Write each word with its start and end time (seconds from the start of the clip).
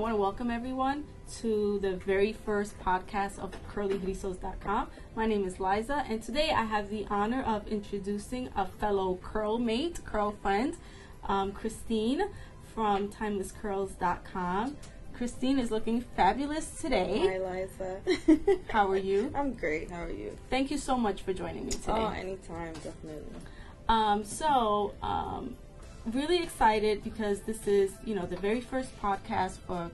I 0.00 0.02
want 0.02 0.14
to 0.14 0.20
welcome 0.22 0.50
everyone 0.50 1.04
to 1.40 1.78
the 1.80 1.96
very 1.96 2.32
first 2.32 2.80
podcast 2.80 3.38
of 3.38 3.54
curlyrizos.com. 3.70 4.88
My 5.14 5.26
name 5.26 5.44
is 5.44 5.60
Liza, 5.60 6.06
and 6.08 6.22
today 6.22 6.52
I 6.56 6.64
have 6.64 6.88
the 6.88 7.06
honor 7.10 7.42
of 7.42 7.68
introducing 7.68 8.48
a 8.56 8.64
fellow 8.64 9.18
curl 9.22 9.58
mate, 9.58 10.00
curl 10.06 10.32
friend, 10.40 10.74
um, 11.28 11.52
Christine 11.52 12.30
from 12.74 13.08
timelesscurls.com. 13.10 14.78
Christine 15.12 15.58
is 15.58 15.70
looking 15.70 16.00
fabulous 16.00 16.80
today. 16.80 17.38
Hi, 17.38 17.66
Liza. 17.68 18.00
How 18.70 18.88
are 18.90 18.96
you? 18.96 19.30
I'm 19.34 19.52
great. 19.52 19.90
How 19.90 20.04
are 20.04 20.10
you? 20.10 20.34
Thank 20.48 20.70
you 20.70 20.78
so 20.78 20.96
much 20.96 21.20
for 21.20 21.34
joining 21.34 21.66
me 21.66 21.72
today. 21.72 21.92
Oh, 21.92 22.08
anytime, 22.08 22.72
definitely. 22.72 23.34
Um, 23.86 24.24
so, 24.24 24.94
um, 25.02 25.58
really 26.06 26.42
excited 26.42 27.04
because 27.04 27.40
this 27.40 27.66
is, 27.66 27.92
you 28.04 28.14
know, 28.14 28.26
the 28.26 28.36
very 28.36 28.60
first 28.60 28.98
podcast 29.00 29.58
for 29.66 29.90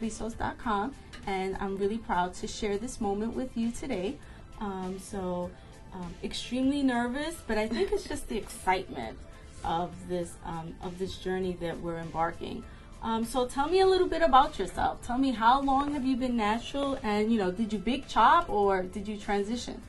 curlyrizos.com, 0.00 0.94
and 1.26 1.56
I'm 1.60 1.76
really 1.76 1.98
proud 1.98 2.34
to 2.34 2.46
share 2.46 2.78
this 2.78 3.00
moment 3.00 3.34
with 3.34 3.56
you 3.56 3.70
today. 3.70 4.16
Um, 4.60 4.98
so, 4.98 5.50
um, 5.92 6.14
extremely 6.22 6.82
nervous, 6.82 7.36
but 7.46 7.58
I 7.58 7.66
think 7.66 7.92
it's 7.92 8.04
just 8.04 8.28
the 8.28 8.36
excitement 8.36 9.18
of 9.64 9.90
this 10.08 10.32
um, 10.44 10.74
of 10.82 10.98
this 10.98 11.16
journey 11.16 11.56
that 11.60 11.80
we're 11.80 11.98
embarking. 11.98 12.62
Um, 13.02 13.24
so 13.24 13.46
tell 13.46 13.68
me 13.68 13.80
a 13.80 13.86
little 13.86 14.08
bit 14.08 14.22
about 14.22 14.58
yourself. 14.58 15.02
Tell 15.02 15.16
me 15.16 15.32
how 15.32 15.62
long 15.62 15.94
have 15.94 16.04
you 16.04 16.16
been 16.16 16.36
natural, 16.36 16.98
and 17.02 17.32
you 17.32 17.38
know, 17.38 17.50
did 17.50 17.72
you 17.72 17.78
big 17.78 18.06
chop 18.08 18.48
or 18.48 18.82
did 18.82 19.08
you 19.08 19.16
transition? 19.16 19.82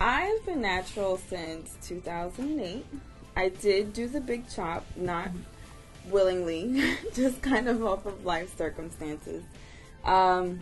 I've 0.00 0.44
been 0.44 0.60
natural 0.60 1.16
since 1.16 1.76
2008. 1.82 2.84
I 3.36 3.48
did 3.48 3.92
do 3.92 4.08
the 4.08 4.20
big 4.20 4.48
chop, 4.48 4.84
not 4.96 5.30
willingly, 6.06 6.96
just 7.14 7.42
kind 7.42 7.68
of 7.68 7.84
off 7.84 8.06
of 8.06 8.24
life 8.24 8.56
circumstances. 8.56 9.42
Um, 10.04 10.60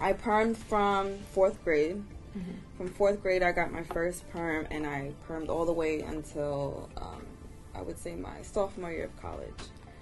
I 0.00 0.12
permed 0.12 0.56
from 0.56 1.18
fourth 1.32 1.62
grade. 1.64 2.02
Mm-hmm. 2.36 2.52
From 2.76 2.88
fourth 2.90 3.22
grade, 3.22 3.42
I 3.42 3.52
got 3.52 3.72
my 3.72 3.82
first 3.82 4.28
perm, 4.30 4.66
and 4.70 4.86
I 4.86 5.12
permed 5.28 5.48
all 5.48 5.64
the 5.64 5.72
way 5.72 6.00
until 6.00 6.88
um, 6.96 7.26
I 7.74 7.82
would 7.82 7.98
say 7.98 8.14
my 8.14 8.42
sophomore 8.42 8.92
year 8.92 9.06
of 9.06 9.20
college. 9.20 9.50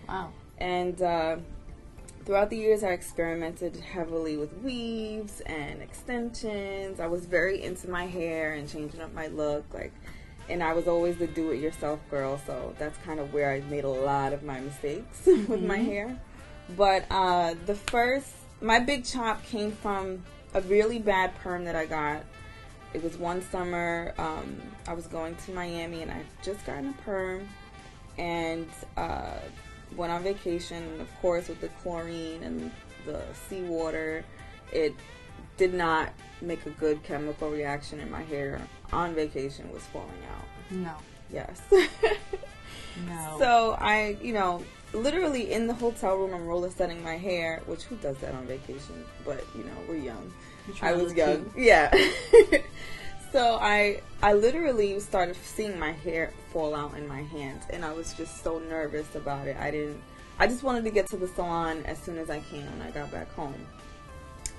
Wow. 0.08 0.32
And 0.58 1.00
uh, 1.00 1.36
throughout 2.24 2.50
the 2.50 2.56
years, 2.56 2.82
I 2.82 2.88
experimented 2.88 3.76
heavily 3.76 4.36
with 4.36 4.52
weaves 4.62 5.40
and 5.42 5.80
extensions. 5.80 7.00
I 7.00 7.06
was 7.06 7.24
very 7.24 7.62
into 7.62 7.88
my 7.88 8.06
hair 8.06 8.52
and 8.52 8.68
changing 8.68 9.00
up 9.00 9.14
my 9.14 9.28
look, 9.28 9.64
like, 9.72 9.92
and 10.48 10.62
I 10.62 10.72
was 10.72 10.86
always 10.86 11.16
the 11.16 11.26
do-it-yourself 11.26 12.00
girl. 12.10 12.40
So 12.46 12.74
that's 12.78 12.96
kind 12.98 13.20
of 13.20 13.32
where 13.32 13.50
I 13.50 13.60
made 13.68 13.84
a 13.84 13.88
lot 13.88 14.32
of 14.32 14.42
my 14.42 14.60
mistakes 14.60 15.22
with 15.26 15.62
my 15.62 15.78
hair. 15.78 16.18
But 16.76 17.04
uh, 17.10 17.54
the 17.66 17.74
first, 17.74 18.32
my 18.60 18.78
big 18.78 19.04
chop 19.04 19.44
came 19.44 19.72
from 19.72 20.22
a 20.54 20.60
really 20.62 20.98
bad 20.98 21.34
perm 21.36 21.64
that 21.64 21.76
I 21.76 21.86
got. 21.86 22.24
It 22.94 23.02
was 23.02 23.16
one 23.16 23.42
summer. 23.42 24.14
Um, 24.18 24.60
I 24.88 24.94
was 24.94 25.06
going 25.06 25.34
to 25.34 25.52
Miami, 25.52 26.02
and 26.02 26.10
I 26.10 26.22
just 26.42 26.64
gotten 26.66 26.90
a 26.90 27.02
perm, 27.02 27.48
and. 28.18 28.68
Uh, 28.96 29.38
went 29.94 30.12
on 30.12 30.22
vacation, 30.22 30.82
and 30.82 31.00
of 31.00 31.20
course, 31.20 31.48
with 31.48 31.60
the 31.60 31.68
chlorine 31.82 32.42
and 32.42 32.70
the 33.04 33.22
seawater, 33.48 34.24
it 34.72 34.94
did 35.56 35.74
not 35.74 36.12
make 36.40 36.66
a 36.66 36.70
good 36.70 37.02
chemical 37.02 37.50
reaction 37.50 38.00
in 38.00 38.10
my 38.10 38.22
hair. 38.22 38.60
On 38.92 39.14
vacation, 39.14 39.72
was 39.72 39.82
falling 39.84 40.08
out. 40.30 40.44
No. 40.70 40.92
Yes. 41.32 41.60
No. 43.06 43.36
so 43.38 43.76
I, 43.78 44.16
you 44.22 44.32
know, 44.32 44.64
literally 44.92 45.52
in 45.52 45.66
the 45.66 45.74
hotel 45.74 46.16
room, 46.16 46.34
I'm 46.34 46.46
roller 46.46 46.70
setting 46.70 47.02
my 47.02 47.16
hair. 47.16 47.62
Which 47.66 47.82
who 47.84 47.96
does 47.96 48.16
that 48.18 48.34
on 48.34 48.46
vacation? 48.46 49.04
But 49.24 49.44
you 49.54 49.64
know, 49.64 49.76
we're 49.88 49.96
young. 49.96 50.32
I 50.80 50.92
was 50.92 51.12
young. 51.14 51.50
cute. 51.50 51.66
Yeah. 51.66 51.94
so 53.32 53.58
I 53.60 54.00
I 54.22 54.32
literally 54.32 54.98
started 55.00 55.36
seeing 55.36 55.78
my 55.78 55.92
hair 55.92 56.32
fall 56.52 56.74
out 56.74 56.96
in 56.96 57.06
my 57.06 57.22
hands 57.22 57.64
and 57.70 57.84
I 57.84 57.92
was 57.92 58.14
just 58.14 58.42
so 58.42 58.58
nervous 58.58 59.14
about 59.14 59.46
it. 59.46 59.56
I 59.58 59.70
didn't 59.70 60.00
I 60.38 60.46
just 60.46 60.62
wanted 60.62 60.84
to 60.84 60.90
get 60.90 61.06
to 61.08 61.16
the 61.16 61.28
salon 61.28 61.82
as 61.86 61.98
soon 61.98 62.18
as 62.18 62.30
I 62.30 62.40
can 62.40 62.64
when 62.72 62.82
I 62.86 62.90
got 62.90 63.10
back 63.10 63.32
home. 63.34 63.54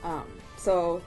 Um, 0.04 0.28
so 0.58 1.02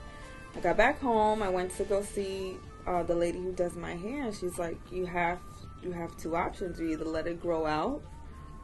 I 0.55 0.59
got 0.59 0.77
back 0.77 0.99
home, 0.99 1.41
I 1.41 1.49
went 1.49 1.75
to 1.77 1.83
go 1.83 2.03
see 2.03 2.57
uh, 2.87 3.03
the 3.03 3.15
lady 3.15 3.39
who 3.39 3.51
does 3.51 3.75
my 3.75 3.95
hair 3.95 4.23
and 4.23 4.35
she's 4.35 4.57
like, 4.57 4.77
You 4.91 5.05
have 5.05 5.39
you 5.83 5.91
have 5.91 6.15
two 6.17 6.35
options. 6.35 6.79
You 6.79 6.89
either 6.89 7.05
let 7.05 7.25
it 7.27 7.41
grow 7.41 7.65
out 7.65 8.01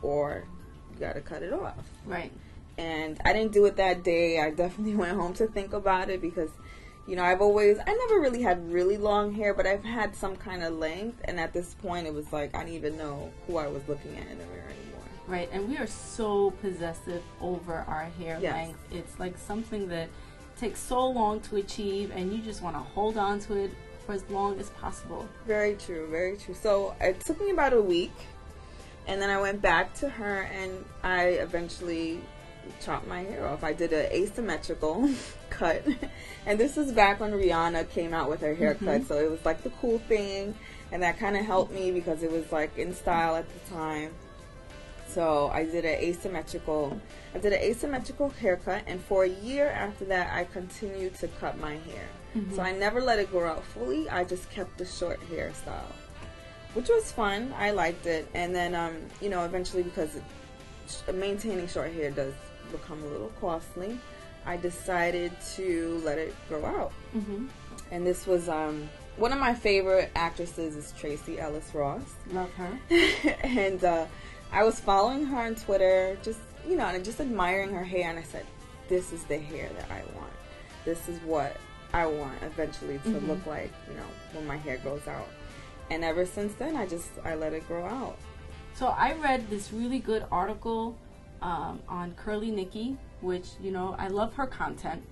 or 0.02 0.46
you 0.94 1.00
gotta 1.00 1.22
cut 1.22 1.42
it 1.44 1.52
off 1.54 1.74
Right. 2.06 2.32
and 2.78 3.20
I 3.26 3.34
didn't 3.34 3.52
do 3.54 3.66
it 3.66 3.76
that 3.78 4.04
day. 4.04 4.40
I 4.40 4.52
definitely 4.52 4.96
went 5.04 5.18
home 5.18 5.34
to 5.36 5.48
think 5.48 5.74
about 5.74 6.10
it 6.10 6.22
because, 6.22 6.50
you 7.08 7.16
know, 7.16 7.24
I've 7.24 7.42
always, 7.42 7.80
I 7.80 7.94
never 8.08 8.20
really 8.22 8.42
had 8.44 8.72
really 8.72 8.98
long 8.98 9.34
hair, 9.34 9.54
but 9.56 9.66
I've 9.66 9.84
had 9.84 10.16
some 10.16 10.36
kind 10.36 10.64
of 10.64 10.74
length. 10.76 11.20
And 11.26 11.40
at 11.40 11.54
this 11.54 11.74
point, 11.76 12.06
it 12.06 12.14
was 12.14 12.32
like 12.32 12.56
I 12.56 12.60
didn't 12.64 12.76
even 12.76 12.98
know 12.98 13.32
who 13.48 13.58
I 13.58 13.68
was 13.68 13.82
looking 13.88 14.16
at 14.18 14.28
in 14.28 14.38
the 14.38 14.46
mirror 14.46 14.66
anymore. 14.70 15.04
Right, 15.28 15.50
and 15.52 15.68
we 15.68 15.78
are 15.78 15.88
so 15.88 16.52
possessive 16.62 17.22
over 17.42 17.84
our 17.88 18.06
hair 18.20 18.38
Yes. 18.42 18.54
length. 18.54 18.80
It's 18.92 19.20
like 19.20 19.38
something 19.40 19.88
that 19.90 20.08
takes 20.58 20.80
so 20.80 21.06
long 21.08 21.40
to 21.42 21.56
achieve, 21.58 22.12
and 22.16 22.32
you 22.32 22.40
just 22.40 22.62
want 22.62 22.76
to 22.76 22.80
hold 22.80 23.18
on 23.18 23.40
to 23.42 23.56
it 23.56 23.72
for 24.08 24.14
as 24.14 24.28
long 24.30 24.60
as 24.60 24.70
possible. 24.72 25.28
Very 25.46 25.76
true, 25.76 26.08
very 26.10 26.38
true. 26.38 26.56
So 26.56 26.96
it 27.00 27.20
took 27.20 27.40
me 27.40 27.52
about 27.52 27.74
a 27.74 27.82
week, 27.82 28.14
and 29.06 29.22
then 29.22 29.30
I 29.30 29.40
went 29.40 29.62
back 29.62 29.94
to 29.96 30.10
her, 30.10 30.44
and 30.44 30.84
I 31.04 31.26
eventually 31.26 32.22
chopped 32.82 33.08
my 33.08 33.20
hair 33.20 33.48
off. 33.48 33.64
I 33.64 33.74
did 33.74 33.94
an 33.94 34.12
asymmetrical 34.12 35.10
cut, 35.50 35.86
and 36.46 36.60
this 36.60 36.78
is 36.78 36.92
back 36.94 37.20
when 37.20 37.32
Rihanna 37.32 37.90
came 37.92 38.14
out 38.14 38.30
with 38.30 38.42
her 38.42 38.56
haircut, 38.56 39.02
mm-hmm. 39.02 39.08
so 39.08 39.20
it 39.20 39.30
was 39.30 39.44
like 39.46 39.62
the 39.62 39.72
cool 39.82 40.00
thing, 40.00 40.56
and 40.92 41.04
that 41.04 41.20
kind 41.20 41.36
of 41.36 41.46
helped 41.46 41.74
me 41.74 41.92
because 41.92 42.24
it 42.24 42.32
was 42.32 42.50
like 42.52 42.78
in 42.78 42.96
style 42.96 43.36
at 43.36 43.46
the 43.54 43.76
time. 43.76 44.12
So 45.08 45.50
I 45.54 45.66
did 45.66 45.86
an 45.86 46.00
asymmetrical. 46.00 47.00
I 47.34 47.40
did 47.40 47.54
an 47.54 47.60
asymmetrical 47.60 48.30
haircut, 48.30 48.84
and 48.88 49.02
for 49.02 49.24
a 49.24 49.30
year 49.30 49.68
after 49.70 50.06
that, 50.06 50.34
I 50.34 50.44
continued 50.46 51.16
to 51.16 51.28
cut 51.28 51.60
my 51.60 51.74
hair. 51.74 52.08
So 52.56 52.62
I 52.62 52.72
never 52.72 53.02
let 53.02 53.18
it 53.20 53.32
grow 53.32 53.50
out 53.50 53.64
fully. 53.64 54.10
I 54.10 54.24
just 54.24 54.50
kept 54.52 54.78
the 54.78 54.86
short 54.86 55.20
hairstyle, 55.32 55.92
which 56.74 56.88
was 56.88 57.12
fun. 57.12 57.54
I 57.58 57.72
liked 57.72 58.06
it, 58.06 58.28
and 58.34 58.54
then 58.54 58.76
um, 58.76 58.96
you 59.22 59.30
know, 59.30 59.44
eventually 59.44 59.82
because 59.82 60.16
it, 60.16 61.16
maintaining 61.16 61.68
short 61.68 61.92
hair 61.94 62.12
does 62.12 62.34
become 62.72 63.02
a 63.04 63.08
little 63.08 63.32
costly, 63.40 63.98
I 64.46 64.58
decided 64.58 65.32
to 65.56 66.02
let 66.04 66.18
it 66.18 66.36
grow 66.48 66.66
out. 66.66 66.92
Mm-hmm. 67.16 67.48
And 67.92 68.06
this 68.06 68.28
was 68.28 68.50
um, 68.50 68.90
one 69.18 69.34
of 69.34 69.40
my 69.40 69.54
favorite 69.54 70.12
actresses 70.16 70.76
is 70.76 70.94
Tracee 71.00 71.40
Ellis 71.40 71.74
Ross 71.74 72.02
Love 72.32 72.52
her. 72.54 72.80
and 73.44 73.84
uh, 73.84 74.06
I 74.52 74.64
was 74.64 74.80
following 74.80 75.26
her 75.26 75.38
on 75.38 75.56
Twitter, 75.56 76.18
just 76.24 76.40
you 76.68 76.76
know, 76.76 76.86
and 76.88 77.04
just 77.04 77.20
admiring 77.22 77.72
her 77.74 77.84
hair, 77.84 78.10
and 78.10 78.20
I 78.20 78.24
said, 78.24 78.46
"This 78.90 79.14
is 79.14 79.24
the 79.26 79.38
hair 79.38 79.70
that 79.78 79.90
I 79.92 80.02
want. 80.18 80.32
This 80.86 81.08
is 81.10 81.20
what 81.22 81.56
I 81.94 82.06
want 82.06 82.42
eventually 82.44 82.98
to 83.00 83.10
Mhm. 83.10 83.28
look 83.28 83.46
like, 83.46 83.72
you 83.90 83.94
know, 83.96 84.04
when 84.34 84.46
my 84.48 84.58
hair 84.58 84.78
grows 84.78 85.08
out." 85.08 85.28
And 85.90 86.04
ever 86.04 86.26
since 86.26 86.54
then, 86.56 86.76
I 86.76 86.86
just 86.86 87.10
I 87.24 87.36
let 87.36 87.54
it 87.54 87.68
grow 87.68 87.86
out. 87.86 88.18
So 88.76 88.88
I 88.88 89.14
read 89.14 89.50
this 89.50 89.72
really 89.72 90.00
good 90.00 90.26
article 90.32 90.98
um, 91.42 91.80
on 91.88 92.14
Curly 92.16 92.52
Nikki, 92.52 92.98
which 93.22 93.48
you 93.62 93.72
know 93.72 93.96
I 93.98 94.08
love 94.08 94.34
her 94.34 94.48
content, 94.48 95.04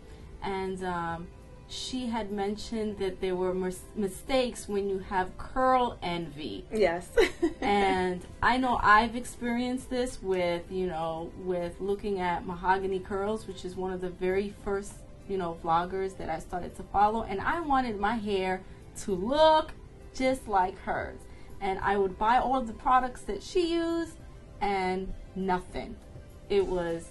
and 0.44 0.84
um, 0.84 1.28
she 1.68 2.08
had 2.08 2.32
mentioned 2.32 3.00
that 3.00 3.22
there 3.22 3.36
were 3.36 3.54
mis- 3.54 3.82
mistakes 3.96 4.68
when 4.70 4.88
you 4.88 5.00
have 5.00 5.36
curl 5.38 5.98
envy. 6.02 6.66
Yes. 6.72 7.10
and 7.62 8.26
I 8.42 8.58
know 8.58 8.80
I've 8.82 9.16
experienced 9.16 9.90
this 9.90 10.22
with, 10.22 10.64
you 10.72 10.88
know, 10.88 11.32
with 11.40 11.80
looking 11.80 12.20
at 12.20 12.46
Mahogany 12.46 13.00
Curls, 13.00 13.48
which 13.48 13.66
is 13.66 13.76
one 13.76 13.92
of 13.92 14.02
the 14.02 14.10
very 14.10 14.54
first, 14.64 14.94
you 15.28 15.38
know, 15.38 15.58
vloggers 15.64 16.16
that 16.18 16.30
I 16.30 16.40
started 16.40 16.76
to 16.76 16.84
follow. 16.84 17.24
And 17.24 17.42
I 17.42 17.62
wanted 17.62 18.00
my 18.00 18.16
hair 18.16 18.62
to 19.02 19.14
look 19.14 19.72
just 20.14 20.48
like 20.48 20.78
hers. 20.80 21.20
And 21.62 21.80
I 21.80 21.98
would 21.98 22.20
buy 22.20 22.38
all 22.38 22.58
of 22.58 22.68
the 22.68 22.74
products 22.74 23.22
that 23.22 23.42
she 23.42 23.74
used 23.74 24.18
and 24.62 25.12
nothing. 25.36 25.96
It 26.50 26.66
was 26.66 27.08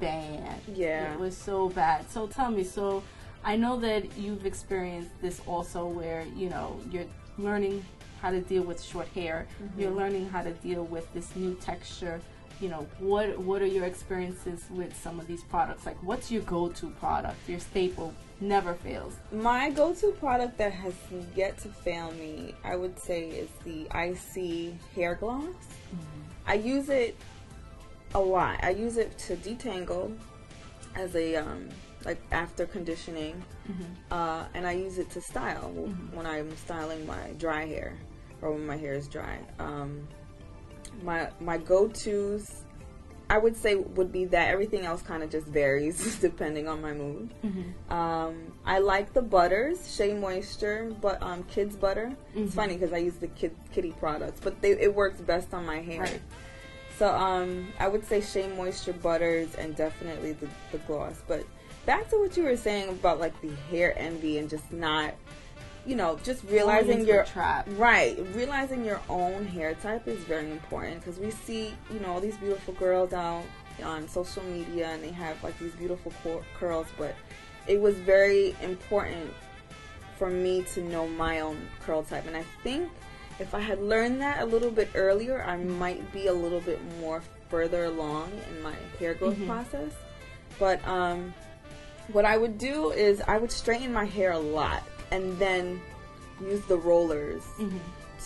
bad. 0.00 0.60
Yeah. 0.74 1.12
It 1.12 1.20
was 1.20 1.36
so 1.36 1.68
bad. 1.68 2.10
So 2.10 2.26
tell 2.26 2.50
me, 2.50 2.64
so 2.64 3.02
I 3.46 3.54
know 3.54 3.78
that 3.78 4.18
you've 4.18 4.44
experienced 4.44 5.12
this 5.22 5.40
also 5.46 5.86
where, 5.86 6.24
you 6.34 6.50
know, 6.50 6.80
you're 6.90 7.06
learning 7.38 7.84
how 8.20 8.32
to 8.32 8.40
deal 8.40 8.64
with 8.64 8.82
short 8.82 9.06
hair. 9.14 9.46
You're 9.78 9.92
learning 9.92 10.28
how 10.30 10.42
to 10.42 10.50
deal 10.50 10.82
with 10.82 11.06
this 11.14 11.34
new 11.36 11.54
texture. 11.54 12.20
You 12.60 12.70
know, 12.70 12.88
what 12.98 13.38
what 13.38 13.62
are 13.62 13.66
your 13.66 13.84
experiences 13.84 14.64
with 14.70 15.00
some 15.00 15.20
of 15.20 15.28
these 15.28 15.44
products? 15.44 15.86
Like 15.86 16.02
what's 16.02 16.28
your 16.28 16.42
go-to 16.42 16.88
product? 16.98 17.36
Your 17.48 17.60
staple 17.60 18.12
never 18.40 18.74
fails. 18.74 19.14
My 19.30 19.70
go-to 19.70 20.10
product 20.18 20.58
that 20.58 20.72
has 20.72 20.94
yet 21.36 21.56
to 21.58 21.68
fail 21.68 22.10
me, 22.12 22.52
I 22.64 22.74
would 22.74 22.98
say, 22.98 23.28
is 23.28 23.50
the 23.64 23.86
Icy 23.92 24.76
Hair 24.96 25.18
Gloss. 25.20 25.54
I 26.48 26.54
use 26.54 26.88
it 26.88 27.14
a 28.12 28.20
lot. 28.20 28.58
I 28.64 28.70
use 28.70 28.96
it 28.96 29.16
to 29.18 29.36
detangle 29.36 30.16
as 30.96 31.14
a 31.14 31.36
um, 31.36 31.68
like 32.06 32.20
after 32.32 32.64
conditioning, 32.66 33.42
Mm-hmm. 33.70 33.84
uh, 34.12 34.44
and 34.54 34.64
I 34.66 34.72
use 34.72 34.96
it 34.98 35.10
to 35.10 35.20
style 35.20 35.72
Mhm. 35.76 36.14
when 36.14 36.24
I'm 36.24 36.56
styling 36.56 37.04
my 37.06 37.32
dry 37.36 37.66
hair 37.66 37.94
or 38.40 38.52
when 38.52 38.64
my 38.66 38.76
hair 38.76 38.94
is 38.94 39.08
dry. 39.08 39.38
Um, 39.58 40.06
my 41.02 41.28
my 41.40 41.58
go 41.58 41.88
tos, 41.88 42.62
I 43.28 43.38
would 43.38 43.56
say, 43.56 43.74
would 43.74 44.12
be 44.12 44.24
that. 44.26 44.48
Everything 44.50 44.86
else 44.86 45.02
kind 45.02 45.22
of 45.24 45.30
just 45.30 45.48
varies 45.48 46.16
depending 46.28 46.68
on 46.68 46.80
my 46.80 46.92
mood. 46.92 47.34
Mm-hmm. 47.44 47.92
Um, 47.92 48.52
I 48.64 48.78
like 48.78 49.12
the 49.12 49.22
butters, 49.22 49.92
Shea 49.94 50.14
Moisture, 50.14 50.94
but 51.00 51.20
um, 51.22 51.42
kids 51.44 51.74
butter. 51.76 52.14
It's 52.36 52.52
Mhm. 52.52 52.54
funny 52.54 52.74
because 52.74 52.92
I 52.92 52.98
use 52.98 53.16
the 53.16 53.28
kid 53.28 53.52
kitty 53.72 53.92
products, 53.98 54.40
but 54.40 54.62
they, 54.62 54.72
it 54.72 54.94
works 54.94 55.20
best 55.20 55.52
on 55.52 55.66
my 55.66 55.80
hair. 55.80 56.02
Right. 56.02 56.22
So 56.98 57.12
um, 57.12 57.66
I 57.80 57.88
would 57.88 58.06
say 58.06 58.20
Shea 58.22 58.46
Moisture 58.56 58.94
butters 58.94 59.54
and 59.56 59.74
definitely 59.76 60.32
the, 60.34 60.48
the 60.72 60.78
gloss. 60.86 61.20
But 61.28 61.42
back 61.86 62.08
to 62.10 62.18
what 62.18 62.36
you 62.36 62.42
were 62.42 62.56
saying 62.56 62.88
about 62.90 63.18
like 63.20 63.40
the 63.40 63.50
hair 63.70 63.94
envy 63.98 64.38
and 64.38 64.50
just 64.50 64.70
not, 64.72 65.14
you 65.86 65.94
know, 65.96 66.18
just 66.24 66.42
realizing 66.44 67.06
your 67.06 67.24
trap. 67.24 67.66
right, 67.76 68.18
realizing 68.34 68.84
your 68.84 69.00
own 69.08 69.46
hair 69.46 69.74
type 69.76 70.06
is 70.08 70.18
very 70.24 70.50
important 70.50 71.00
because 71.02 71.18
we 71.18 71.30
see, 71.30 71.72
you 71.92 72.00
know, 72.00 72.12
all 72.12 72.20
these 72.20 72.36
beautiful 72.36 72.74
girls 72.74 73.12
out 73.12 73.44
on 73.84 74.08
social 74.08 74.42
media 74.44 74.88
and 74.88 75.02
they 75.02 75.10
have 75.12 75.42
like 75.44 75.58
these 75.58 75.72
beautiful 75.72 76.12
cur- 76.22 76.42
curls, 76.58 76.86
but 76.98 77.14
it 77.66 77.80
was 77.80 77.94
very 77.96 78.54
important 78.62 79.32
for 80.18 80.30
me 80.30 80.62
to 80.62 80.80
know 80.82 81.06
my 81.06 81.40
own 81.40 81.58
curl 81.80 82.02
type, 82.02 82.26
and 82.26 82.36
I 82.36 82.44
think 82.62 82.88
if 83.38 83.54
I 83.54 83.60
had 83.60 83.82
learned 83.82 84.22
that 84.22 84.40
a 84.40 84.46
little 84.46 84.70
bit 84.70 84.88
earlier, 84.94 85.42
I 85.44 85.56
might 85.58 86.10
be 86.10 86.28
a 86.28 86.32
little 86.32 86.60
bit 86.60 86.80
more 87.00 87.22
further 87.50 87.84
along 87.84 88.32
in 88.50 88.62
my 88.62 88.74
hair 88.98 89.12
growth 89.12 89.36
Mhm. 89.36 89.46
process. 89.46 89.92
But 90.58 90.86
um, 90.88 91.34
what 92.12 92.24
I 92.24 92.36
would 92.36 92.58
do 92.58 92.90
is 92.90 93.20
I 93.26 93.38
would 93.38 93.50
straighten 93.52 93.92
my 93.92 94.04
hair 94.04 94.32
a 94.32 94.38
lot 94.38 94.82
and 95.10 95.38
then 95.38 95.80
use 96.40 96.62
the 96.66 96.76
rollers 96.76 97.42
Mm-hmm. 97.58 97.78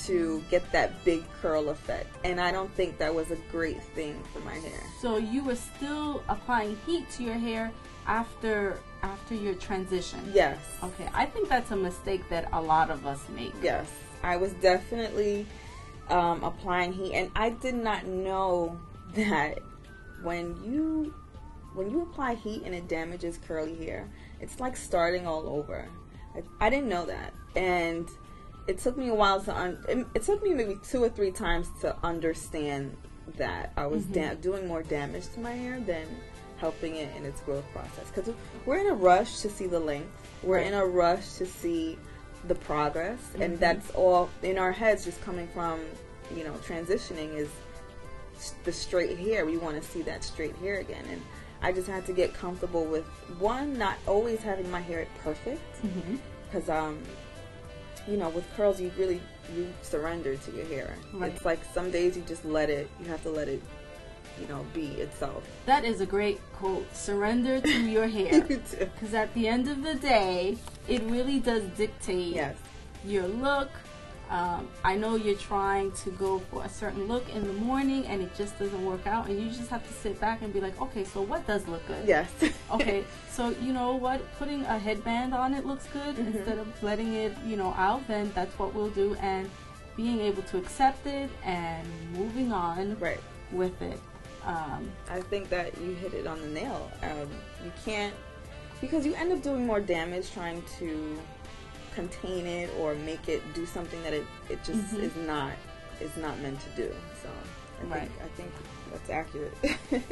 to 0.06 0.42
get 0.50 0.70
that 0.72 1.04
big 1.04 1.24
curl 1.40 1.68
effect. 1.68 2.08
And 2.24 2.40
I 2.40 2.50
don't 2.52 2.72
think 2.74 2.98
that 2.98 3.14
was 3.14 3.30
a 3.30 3.36
great 3.50 3.82
thing 3.94 4.22
for 4.32 4.40
my 4.40 4.54
hair. 4.54 4.80
So 5.02 5.16
you 5.18 5.42
were 5.44 5.56
still 5.56 6.22
applying 6.28 6.78
heat 6.86 7.08
to 7.12 7.22
your 7.24 7.34
hair 7.34 7.70
after 8.06 8.78
after 9.02 9.34
your 9.34 9.54
transition. 9.54 10.20
Yes. 10.34 10.58
Okay, 10.82 11.08
I 11.14 11.24
think 11.26 11.48
that's 11.48 11.70
a 11.70 11.76
mistake 11.76 12.28
that 12.30 12.48
a 12.52 12.60
lot 12.60 12.90
of 12.90 13.06
us 13.06 13.20
make. 13.34 13.52
Yes. 13.62 13.90
I 14.22 14.36
was 14.36 14.52
definitely 14.54 15.46
um, 16.10 16.42
applying 16.44 16.92
heat, 16.92 17.14
and 17.14 17.30
I 17.34 17.50
did 17.50 17.74
not 17.74 18.06
know 18.06 18.78
that 19.14 19.58
when 20.22 20.54
you 20.64 21.14
when 21.74 21.90
you 21.90 22.02
apply 22.02 22.34
heat 22.34 22.62
and 22.64 22.74
it 22.74 22.88
damages 22.88 23.38
curly 23.46 23.76
hair, 23.84 24.08
it's 24.40 24.60
like 24.60 24.76
starting 24.76 25.26
all 25.26 25.48
over. 25.48 25.88
I, 26.34 26.66
I 26.66 26.70
didn't 26.70 26.88
know 26.88 27.06
that, 27.06 27.32
and 27.56 28.08
it 28.66 28.78
took 28.78 28.96
me 28.96 29.08
a 29.08 29.14
while 29.14 29.40
to. 29.42 29.56
Un- 29.56 29.84
it, 29.88 30.06
it 30.14 30.22
took 30.22 30.42
me 30.42 30.54
maybe 30.54 30.76
two 30.88 31.02
or 31.02 31.08
three 31.08 31.30
times 31.32 31.68
to 31.80 31.96
understand 32.04 32.96
that 33.36 33.72
I 33.76 33.86
was 33.86 34.04
da- 34.04 34.34
doing 34.34 34.66
more 34.66 34.82
damage 34.82 35.28
to 35.34 35.40
my 35.40 35.52
hair 35.52 35.80
than 35.80 36.06
helping 36.58 36.96
it 36.96 37.08
in 37.16 37.24
its 37.24 37.40
growth 37.42 37.64
process. 37.72 38.10
Because 38.14 38.34
we're 38.66 38.78
in 38.78 38.86
a 38.88 38.94
rush 38.94 39.40
to 39.40 39.48
see 39.48 39.66
the 39.66 39.80
length. 39.80 40.08
We're 40.42 40.56
Right. 40.58 40.66
in 40.66 40.74
a 40.74 40.84
rush 40.84 41.34
to 41.34 41.46
see 41.46 41.98
the 42.48 42.54
progress, 42.54 43.18
and 43.38 43.56
Mhm. 43.56 43.60
that's 43.60 43.90
all 43.92 44.30
in 44.42 44.56
our 44.58 44.72
heads. 44.72 45.04
Just 45.04 45.20
coming 45.22 45.46
from 45.48 45.80
you 46.34 46.44
know 46.44 46.52
transitioning 46.66 47.34
is 47.36 47.48
the 48.64 48.72
straight 48.72 49.18
hair. 49.18 49.44
We 49.44 49.56
want 49.58 49.80
to 49.82 49.88
see 49.88 50.02
that 50.02 50.24
straight 50.24 50.56
hair 50.56 50.78
again, 50.78 51.04
and 51.10 51.20
I 51.62 51.72
just 51.72 51.86
had 51.88 52.06
to 52.06 52.12
get 52.12 52.32
comfortable 52.34 52.84
with 52.84 53.04
one, 53.38 53.76
not 53.76 53.96
always 54.06 54.40
having 54.40 54.70
my 54.70 54.80
hair 54.80 55.06
perfect, 55.22 55.62
Mm-hmm. 55.82 56.16
because 56.46 56.68
um, 56.68 57.02
you 58.08 58.16
know, 58.16 58.28
with 58.30 58.44
curls, 58.56 58.80
you 58.80 58.90
really 58.98 59.20
you 59.54 59.68
surrender 59.82 60.36
to 60.36 60.50
your 60.52 60.64
hair. 60.66 60.94
Right. 61.12 61.32
It's 61.32 61.44
like 61.44 61.60
some 61.74 61.90
days 61.90 62.16
you 62.16 62.22
just 62.26 62.44
let 62.44 62.70
it. 62.70 62.88
You 63.00 63.06
have 63.06 63.22
to 63.24 63.30
let 63.30 63.48
it, 63.48 63.62
you 64.40 64.46
know, 64.48 64.64
be 64.72 64.86
itself. 65.00 65.42
That 65.66 65.84
is 65.84 66.00
a 66.00 66.06
great 66.06 66.40
quote. 66.54 66.86
Surrender 66.94 67.60
to 67.60 67.80
your 67.90 68.06
hair. 68.06 68.40
Because 68.42 69.14
at 69.14 69.32
the 69.34 69.48
end 69.48 69.68
of 69.68 69.82
the 69.82 69.94
day, 69.96 70.56
it 70.88 71.02
really 71.04 71.40
does 71.40 71.64
dictate 71.76 72.34
yes. 72.34 72.56
your 73.04 73.26
look. 73.26 73.70
Um, 74.30 74.68
I 74.84 74.94
know 74.94 75.16
you're 75.16 75.34
trying 75.34 75.90
to 76.04 76.10
go 76.12 76.38
for 76.38 76.64
a 76.64 76.68
certain 76.68 77.08
look 77.08 77.28
in 77.34 77.44
the 77.48 77.52
morning 77.52 78.06
and 78.06 78.22
it 78.22 78.32
just 78.36 78.56
doesn't 78.60 78.84
work 78.86 79.04
out, 79.06 79.26
and 79.28 79.40
you 79.40 79.48
just 79.50 79.68
have 79.70 79.84
to 79.86 79.92
sit 79.92 80.20
back 80.20 80.42
and 80.42 80.52
be 80.52 80.60
like, 80.60 80.80
okay, 80.80 81.02
so 81.02 81.20
what 81.20 81.44
does 81.48 81.66
look 81.66 81.84
good? 81.86 82.06
Yes. 82.06 82.30
Okay, 82.70 83.02
so 83.28 83.48
you 83.60 83.72
know 83.72 83.96
what? 83.96 84.20
Putting 84.38 84.62
a 84.66 84.78
headband 84.78 85.34
on 85.34 85.54
it 85.54 85.66
looks 85.66 85.88
good 85.92 86.14
Mhm. 86.14 86.26
instead 86.34 86.58
of 86.58 86.68
letting 86.84 87.14
it, 87.14 87.32
you 87.44 87.56
know, 87.56 87.74
out. 87.76 88.06
Then 88.06 88.30
that's 88.32 88.56
what 88.60 88.72
we'll 88.72 88.90
do, 88.90 89.16
and 89.16 89.50
being 89.96 90.20
able 90.20 90.42
to 90.44 90.56
accept 90.58 91.04
it 91.08 91.28
and 91.44 91.84
moving 92.16 92.52
on 92.52 92.96
right. 93.00 93.18
with 93.50 93.82
it. 93.82 93.98
Um, 94.46 94.88
I 95.10 95.20
think 95.20 95.48
that 95.50 95.76
you 95.80 95.94
hit 95.96 96.14
it 96.14 96.28
on 96.28 96.40
the 96.40 96.46
nail. 96.46 96.88
Um, 97.02 97.28
you 97.64 97.72
can't 97.84 98.14
because 98.80 99.04
you 99.04 99.14
end 99.14 99.32
up 99.32 99.42
doing 99.42 99.66
more 99.66 99.80
damage 99.80 100.30
trying 100.30 100.62
to 100.78 101.18
contain 102.00 102.46
it 102.46 102.70
or 102.80 102.94
make 102.94 103.28
it 103.28 103.42
do 103.54 103.66
something 103.66 104.02
that 104.02 104.12
it, 104.12 104.26
it 104.48 104.58
just 104.64 104.94
Mhm. 104.94 105.02
is 105.02 105.16
not 105.26 105.52
is 106.00 106.16
not 106.16 106.38
meant 106.40 106.58
to 106.60 106.70
do. 106.82 106.88
So 107.22 107.28
I 107.80 107.84
Right. 107.84 108.00
think 108.08 108.12
I 108.24 108.28
think 108.36 108.50
that's 108.90 109.10
accurate. 109.10 109.54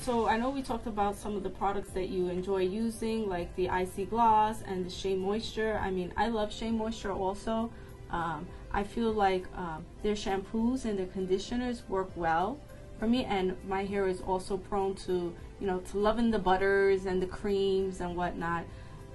So 0.00 0.26
I 0.26 0.36
know 0.36 0.50
we 0.50 0.62
talked 0.62 0.88
about 0.88 1.14
some 1.14 1.36
of 1.36 1.44
the 1.44 1.54
products 1.62 1.90
that 1.90 2.08
you 2.08 2.28
enjoy 2.28 2.62
using, 2.62 3.28
like 3.28 3.54
the 3.54 3.68
Icy 3.68 4.04
Gloss 4.06 4.60
and 4.66 4.84
the 4.84 4.90
Shea 4.90 5.14
Moisture. 5.14 5.78
I 5.80 5.92
mean, 5.92 6.12
I 6.16 6.26
love 6.26 6.52
Shea 6.52 6.72
Moisture 6.72 7.12
also. 7.12 7.70
Um, 8.10 8.44
I 8.72 8.82
feel 8.82 9.12
like 9.12 9.44
um, 9.56 9.84
their 10.02 10.16
shampoos 10.16 10.86
and 10.86 10.98
their 10.98 11.06
conditioners 11.06 11.84
work 11.88 12.10
well 12.16 12.58
for 12.98 13.06
me, 13.06 13.24
and 13.26 13.54
my 13.68 13.84
hair 13.84 14.08
is 14.08 14.20
also 14.22 14.56
prone 14.56 14.96
to, 15.06 15.32
you 15.60 15.66
know, 15.68 15.78
to 15.92 15.98
loving 15.98 16.32
the 16.32 16.38
butters 16.40 17.06
and 17.06 17.22
the 17.22 17.26
creams 17.28 18.00
and 18.00 18.16
whatnot. 18.16 18.64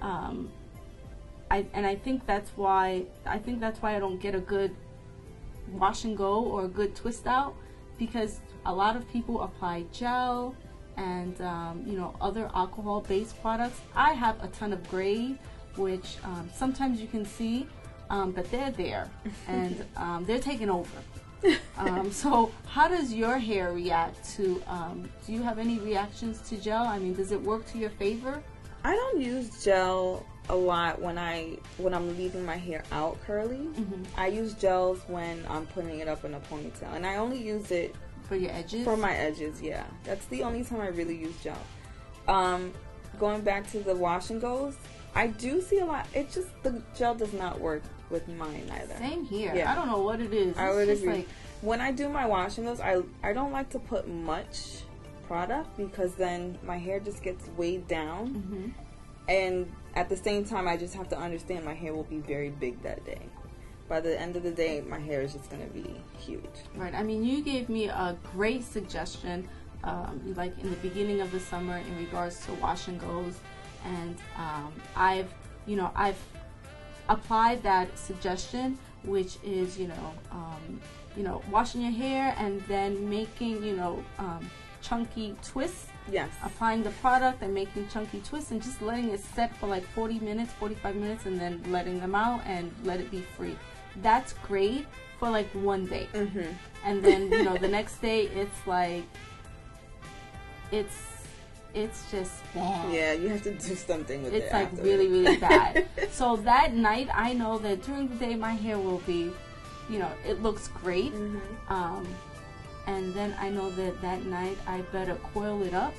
Um, 0.00 0.50
I 1.50 1.66
and 1.72 1.86
I 1.86 1.94
think 1.94 2.26
that's 2.26 2.50
why 2.56 3.04
I 3.26 3.38
think 3.38 3.60
that's 3.60 3.80
why 3.80 3.96
I 3.96 3.98
don't 3.98 4.20
get 4.20 4.34
a 4.34 4.40
good 4.40 4.74
wash 5.72 6.04
and 6.04 6.16
go 6.16 6.42
or 6.44 6.64
a 6.64 6.68
good 6.68 6.94
twist 6.94 7.26
out 7.26 7.54
because 7.98 8.40
a 8.64 8.72
lot 8.72 8.96
of 8.96 9.08
people 9.10 9.42
apply 9.42 9.84
gel 9.92 10.54
and 10.96 11.40
um, 11.40 11.84
you 11.86 11.96
know 11.96 12.14
other 12.20 12.50
alcohol 12.54 13.00
based 13.00 13.40
products. 13.40 13.80
I 13.94 14.12
have 14.12 14.42
a 14.42 14.48
ton 14.48 14.72
of 14.72 14.88
gray 14.90 15.36
which 15.76 16.16
um, 16.24 16.50
sometimes 16.54 17.00
you 17.00 17.06
can 17.06 17.24
see 17.24 17.66
um, 18.10 18.32
but 18.32 18.50
they're 18.50 18.72
there 18.72 19.10
and 19.48 19.84
um, 19.96 20.24
they're 20.24 20.40
taking 20.40 20.70
over. 20.70 20.90
Um, 21.78 22.10
so 22.10 22.50
how 22.66 22.88
does 22.88 23.14
your 23.14 23.38
hair 23.38 23.72
react 23.72 24.28
to 24.34 24.60
um, 24.66 25.08
do 25.24 25.32
you 25.32 25.40
have 25.40 25.60
any 25.60 25.78
reactions 25.78 26.40
to 26.48 26.56
gel? 26.56 26.82
I 26.82 26.98
mean 26.98 27.14
does 27.14 27.30
it 27.30 27.40
work 27.40 27.64
to 27.70 27.78
your 27.78 27.90
favor? 27.90 28.42
I 28.82 28.96
don't 28.96 29.20
use 29.20 29.62
gel 29.62 30.26
a 30.48 30.54
lot 30.56 31.00
when 31.00 31.18
I 31.18 31.58
when 31.78 31.92
I'm 31.94 32.16
leaving 32.16 32.44
my 32.44 32.56
hair 32.56 32.82
out 32.92 33.18
curly. 33.26 33.68
Mhm. 33.76 34.06
I 34.16 34.28
use 34.28 34.54
gels 34.54 35.00
when 35.06 35.44
I'm 35.48 35.66
putting 35.66 35.98
it 36.00 36.08
up 36.08 36.24
in 36.24 36.34
a 36.34 36.40
ponytail, 36.40 36.94
and 36.94 37.06
I 37.06 37.16
only 37.16 37.38
use 37.38 37.70
it 37.70 37.94
for 38.28 38.36
your 38.36 38.50
edges 38.52 38.84
for 38.84 38.96
my 38.96 39.14
edges. 39.14 39.60
Yeah, 39.62 39.84
that's 40.04 40.26
the 40.26 40.42
only 40.42 40.64
time 40.64 40.80
I 40.80 40.88
really 40.88 41.16
use 41.16 41.34
gel. 41.42 41.56
Um, 42.26 42.72
going 43.18 43.42
back 43.42 43.70
to 43.72 43.80
the 43.80 43.94
wash 43.94 44.30
and 44.30 44.40
goes, 44.40 44.76
I 45.14 45.28
do 45.28 45.60
see 45.60 45.78
a 45.78 45.84
lot. 45.86 46.06
It 46.14 46.30
just 46.30 46.48
the 46.62 46.82
gel 46.96 47.14
does 47.14 47.32
not 47.32 47.60
work 47.60 47.82
with 48.10 48.26
mine 48.28 48.70
either. 48.72 48.94
same 48.96 49.22
here 49.26 49.52
Yeah. 49.54 49.70
i 49.70 49.74
don't 49.74 49.86
know 49.86 49.98
what 50.00 50.18
it 50.18 50.32
is 50.32 50.56
I 50.56 50.68
It's 50.68 50.76
would 50.76 50.86
just 50.88 51.02
agree. 51.02 51.14
like 51.16 51.28
When 51.60 51.80
I 51.82 51.92
do 51.92 52.08
my 52.08 52.24
wash 52.24 52.56
and 52.56 52.66
goes, 52.66 52.80
I 52.80 53.02
I 53.22 53.34
don't 53.34 53.52
like 53.52 53.68
to 53.70 53.78
put 53.78 54.08
much 54.08 54.82
product 55.26 55.76
because 55.76 56.14
then 56.14 56.56
my 56.62 56.78
hair 56.78 57.00
just 57.00 57.22
gets 57.22 57.46
weighed 57.58 57.86
down, 57.86 58.22
mhm. 58.30 58.72
and 59.30 59.70
at 59.98 60.08
the 60.08 60.16
same 60.16 60.44
time, 60.44 60.68
I 60.68 60.76
just 60.76 60.94
have 60.94 61.08
to 61.08 61.18
understand 61.18 61.64
my 61.64 61.74
hair 61.74 61.92
will 61.92 62.04
be 62.04 62.20
very 62.20 62.50
big 62.50 62.80
that 62.84 63.04
day. 63.04 63.22
By 63.88 63.98
the 64.00 64.18
end 64.20 64.36
of 64.36 64.44
the 64.44 64.52
day, 64.52 64.80
my 64.80 65.00
hair 65.00 65.22
is 65.22 65.32
just 65.32 65.50
gonna 65.50 65.66
be 65.66 66.00
huge. 66.16 66.44
Right. 66.76 66.94
I 66.94 67.02
mean, 67.02 67.24
you 67.24 67.42
gave 67.42 67.68
me 67.68 67.88
a 67.88 68.16
great 68.32 68.62
suggestion, 68.62 69.48
um, 69.82 70.34
like 70.36 70.56
in 70.60 70.70
the 70.70 70.76
beginning 70.76 71.20
of 71.20 71.32
the 71.32 71.40
summer, 71.40 71.78
in 71.78 71.98
regards 71.98 72.46
to 72.46 72.54
wash 72.54 72.86
and 72.86 73.00
goes, 73.00 73.40
and 73.84 74.16
um, 74.36 74.72
I've, 74.94 75.34
you 75.66 75.74
know, 75.74 75.90
I've 75.96 76.22
applied 77.08 77.64
that 77.64 77.98
suggestion, 77.98 78.78
which 79.02 79.38
is, 79.42 79.76
you 79.80 79.88
know, 79.88 80.12
um, 80.30 80.80
you 81.16 81.24
know, 81.24 81.42
washing 81.50 81.82
your 81.82 81.90
hair 81.90 82.36
and 82.38 82.60
then 82.68 83.10
making, 83.10 83.64
you 83.64 83.74
know, 83.74 84.04
um, 84.20 84.48
chunky 84.80 85.34
twists 85.42 85.88
Yes. 86.10 86.30
applying 86.42 86.82
the 86.82 86.90
product 87.02 87.42
and 87.42 87.52
making 87.52 87.88
chunky 87.88 88.20
twists 88.20 88.50
and 88.50 88.62
just 88.62 88.80
letting 88.82 89.10
it 89.10 89.20
set 89.20 89.54
for 89.56 89.66
like 89.66 89.84
40 89.94 90.20
minutes 90.20 90.52
45 90.54 90.96
minutes 90.96 91.26
and 91.26 91.40
then 91.40 91.62
letting 91.68 92.00
them 92.00 92.14
out 92.14 92.40
and 92.46 92.72
let 92.84 93.00
it 93.00 93.10
be 93.10 93.20
free 93.36 93.56
that's 94.02 94.32
great 94.46 94.86
for 95.18 95.30
like 95.30 95.48
one 95.50 95.86
day. 95.86 96.08
Mm-hmm. 96.12 96.52
And 96.84 97.02
then, 97.02 97.30
you 97.30 97.44
know, 97.44 97.56
the 97.56 97.68
next 97.68 98.00
day 98.00 98.22
it's 98.26 98.66
like 98.66 99.04
it's 100.70 100.96
it's 101.74 102.10
just 102.10 102.32
bad. 102.54 102.92
Yeah, 102.92 103.12
you 103.12 103.28
have 103.28 103.42
to 103.42 103.52
do 103.52 103.74
something 103.74 104.22
with 104.22 104.32
It's 104.32 104.44
it. 104.44 104.46
It's 104.46 104.52
like 104.54 104.84
really, 104.84 105.08
really 105.08 105.36
bad. 105.36 105.86
so 106.10 106.36
that 106.36 106.74
night, 106.74 107.08
I 107.12 107.32
know 107.34 107.58
that 107.58 107.82
during 107.82 108.08
the 108.08 108.14
day, 108.14 108.34
my 108.36 108.52
hair 108.52 108.78
will 108.78 109.02
be, 109.06 109.30
you 109.90 109.98
know, 109.98 110.10
it 110.26 110.42
looks 110.42 110.68
great. 110.68 111.12
Mhm. 111.12 111.40
Um, 111.68 112.06
and 112.88 113.12
then 113.12 113.36
I 113.38 113.50
know 113.50 113.68
that 113.70 114.00
that 114.00 114.24
night 114.24 114.56
I 114.66 114.80
better 114.96 115.16
coil 115.34 115.62
it 115.62 115.74
up, 115.74 115.94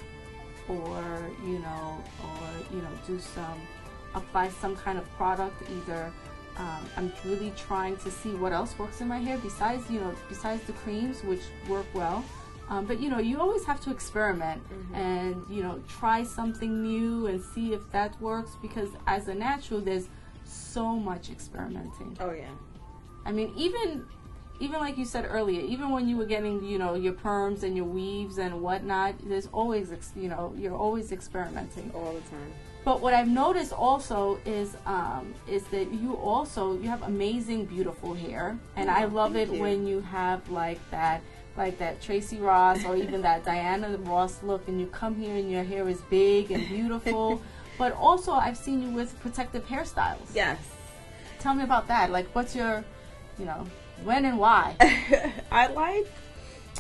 or 0.68 1.22
you 1.46 1.60
know, 1.60 2.04
or 2.24 2.76
you 2.76 2.82
know, 2.82 2.90
do 3.06 3.20
some 3.20 3.62
apply 4.16 4.50
some 4.50 4.76
kind 4.76 4.98
of 4.98 5.06
product. 5.14 5.62
Either 5.70 6.12
um, 6.58 6.84
I'm 6.98 7.14
really 7.24 7.54
trying 7.56 7.96
to 7.98 8.10
see 8.10 8.32
what 8.32 8.52
else 8.52 8.78
works 8.80 9.02
in 9.02 9.08
my 9.08 9.20
hair 9.20 9.38
besides 9.38 9.90
you 9.90 10.00
know 10.00 10.14
besides 10.28 10.64
the 10.64 10.74
creams 10.74 11.24
which 11.24 11.44
work 11.70 11.86
well. 11.94 12.26
Um, 12.70 12.86
but 12.86 13.00
you 13.00 13.10
know, 13.10 13.20
you 13.20 13.40
always 13.40 13.66
have 13.66 13.80
to 13.82 13.92
experiment 13.92 14.62
and 14.94 15.44
you 15.50 15.62
know 15.62 15.80
try 15.88 16.24
something 16.24 16.82
new 16.82 17.28
and 17.28 17.40
see 17.54 17.74
if 17.74 17.84
that 17.92 18.20
works 18.20 18.52
because 18.62 18.90
as 19.06 19.28
a 19.28 19.36
natural, 19.36 19.80
there's 19.80 20.08
so 20.44 20.96
much 20.96 21.30
experimenting. 21.30 22.18
Oh 22.20 22.32
yeah. 22.32 22.56
I 23.26 23.32
mean, 23.32 23.54
even 23.56 24.08
even 24.60 24.80
like 24.80 24.98
you 24.98 25.06
said 25.06 25.26
earlier, 25.28 25.62
even 25.62 25.90
when 25.92 26.08
you 26.08 26.18
were 26.18 26.26
getting 26.26 26.64
you 26.64 26.78
know 26.78 26.96
your 26.96 27.14
perms 27.14 27.64
and 27.64 27.76
your 27.76 27.86
weaves 27.86 28.38
and 28.38 28.62
whatnot, 28.62 29.16
there's 29.24 29.48
always 29.48 29.92
ex- 29.92 30.12
you 30.16 30.30
know 30.30 30.54
you're 30.58 30.76
always 30.76 31.12
experimenting. 31.12 31.92
All 31.94 32.14
the 32.14 32.22
time. 32.30 32.52
But 32.86 33.02
what 33.02 33.14
I've 33.14 33.28
noticed 33.28 33.74
also 33.74 34.40
is 34.46 34.76
um, 34.86 35.34
is 35.48 35.64
that 35.66 35.92
you 35.92 36.16
also 36.16 36.74
you 36.80 36.88
have 36.90 37.04
amazing, 37.04 37.66
beautiful 37.66 38.14
hair, 38.14 38.58
and 38.76 38.90
I 38.90 39.04
Oh, 39.04 39.08
love 39.08 39.36
it 39.36 39.50
you. 39.52 39.60
when 39.62 39.86
you 39.86 40.02
have 40.02 40.50
like 40.50 40.80
that 40.92 41.22
like 41.58 41.78
that 41.80 42.02
Tracee 42.02 42.38
Ross 42.40 42.86
or 42.86 42.96
even 42.96 43.22
that 43.24 43.44
Diana 43.44 43.98
Ross 43.98 44.42
look, 44.44 44.68
and 44.68 44.80
you 44.80 44.88
come 44.88 45.16
here 45.16 45.36
and 45.36 45.52
your 45.52 45.64
hair 45.64 45.88
is 45.90 46.00
big 46.10 46.52
and 46.52 46.68
beautiful. 46.70 47.42
but 47.78 47.92
also, 47.94 48.32
I've 48.32 48.58
seen 48.58 48.82
you 48.82 48.90
with 48.92 49.18
protective 49.20 49.66
hairstyles. 49.68 50.28
Yes. 50.34 50.58
Tell 51.40 51.54
me 51.54 51.64
about 51.64 51.88
that. 51.88 52.12
Like, 52.12 52.28
what's 52.34 52.56
your, 52.56 52.84
you 53.38 53.46
know, 53.46 53.66
when 54.04 54.26
and 54.26 54.38
why? 54.38 54.76
I 55.52 55.68
like. 55.68 56.08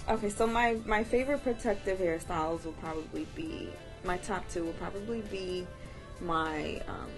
Okay, 0.10 0.30
so 0.30 0.48
my 0.48 0.78
my 0.86 1.04
favorite 1.04 1.44
protective 1.44 2.00
hairstyles 2.00 2.64
will 2.66 2.74
probably 2.74 3.28
be 3.36 3.70
my 4.04 4.18
top 4.18 4.48
two 4.50 4.64
will 4.64 4.74
probably 4.74 5.22
be 5.22 5.68
my 6.22 6.82
um, 6.88 7.10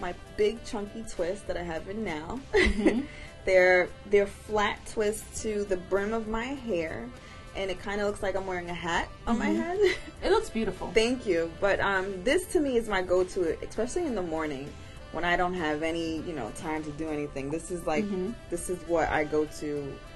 my 0.00 0.14
big 0.36 0.62
chunky 0.64 1.04
twist 1.10 1.46
that 1.46 1.56
I 1.56 1.62
have 1.62 1.88
in 1.88 2.04
now. 2.04 2.40
Mhm. 2.54 3.04
they're 3.44 3.88
they're 4.06 4.26
flat 4.26 4.78
twists 4.86 5.42
to 5.42 5.64
the 5.64 5.76
brim 5.76 6.12
of 6.12 6.28
my 6.28 6.44
hair, 6.44 7.08
and 7.56 7.70
it 7.70 7.80
kind 7.80 8.00
of 8.00 8.06
looks 8.06 8.22
like 8.22 8.36
I'm 8.36 8.46
wearing 8.46 8.70
a 8.70 8.74
hat 8.74 9.08
on 9.26 9.38
my 9.38 9.46
Mhm. 9.48 9.56
head. 9.56 9.96
It 10.22 10.30
looks 10.30 10.50
beautiful. 10.50 10.90
Thank 10.92 11.24
you, 11.26 11.50
but 11.60 11.80
um, 11.80 12.22
this 12.24 12.44
to 12.52 12.60
me 12.60 12.76
is 12.76 12.88
my 12.90 13.00
go-to, 13.00 13.56
especially 13.66 14.04
in 14.06 14.14
the 14.14 14.22
morning 14.22 14.70
when 15.12 15.24
I 15.24 15.36
don't 15.36 15.54
have 15.54 15.82
any 15.82 16.18
you 16.22 16.32
know 16.32 16.50
time 16.56 16.82
to 16.84 16.90
do 16.92 17.08
anything. 17.08 17.50
This 17.50 17.70
is 17.70 17.86
like 17.86 18.04
Mhm. 18.04 18.34
this 18.50 18.70
is 18.70 18.78
what 18.86 19.08
I 19.08 19.24
go 19.24 19.44
to, 19.44 19.66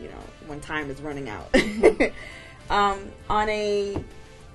you 0.01 0.09
know, 0.09 0.25
when 0.47 0.61
time 0.61 0.91
is 0.91 1.01
running 1.03 1.29
out. 1.29 1.51
Mm-hmm. 1.53 2.13
um, 2.73 2.99
on 3.29 3.49
a 3.49 4.03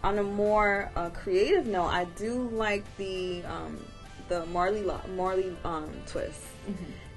on 0.04 0.18
a 0.20 0.24
more 0.24 0.90
uh, 0.96 1.10
creative 1.10 1.66
note, 1.68 1.88
I 1.88 2.06
do 2.16 2.50
like 2.54 2.84
the 2.98 3.44
um, 3.44 3.84
the 4.30 4.46
Marley 4.48 4.84
lo- 4.84 5.02
Marley 5.16 5.56
um, 5.66 5.90
twist 6.08 6.42
Mhm. 6.70 6.76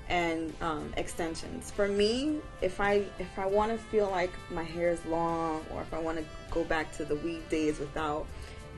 and 0.08 0.52
um, 0.60 0.92
extensions. 0.96 1.70
For 1.70 1.86
me, 1.86 2.40
if 2.60 2.80
I 2.80 3.04
if 3.20 3.38
I 3.38 3.46
want 3.46 3.70
to 3.72 3.78
feel 3.78 4.10
like 4.10 4.32
my 4.50 4.64
hair 4.64 4.90
is 4.90 5.04
long, 5.06 5.64
or 5.72 5.82
if 5.82 5.94
I 5.94 5.98
want 6.00 6.18
to 6.18 6.24
go 6.50 6.64
back 6.64 6.90
to 6.96 7.04
the 7.04 7.14
weave 7.16 7.48
days 7.48 7.78
without 7.78 8.26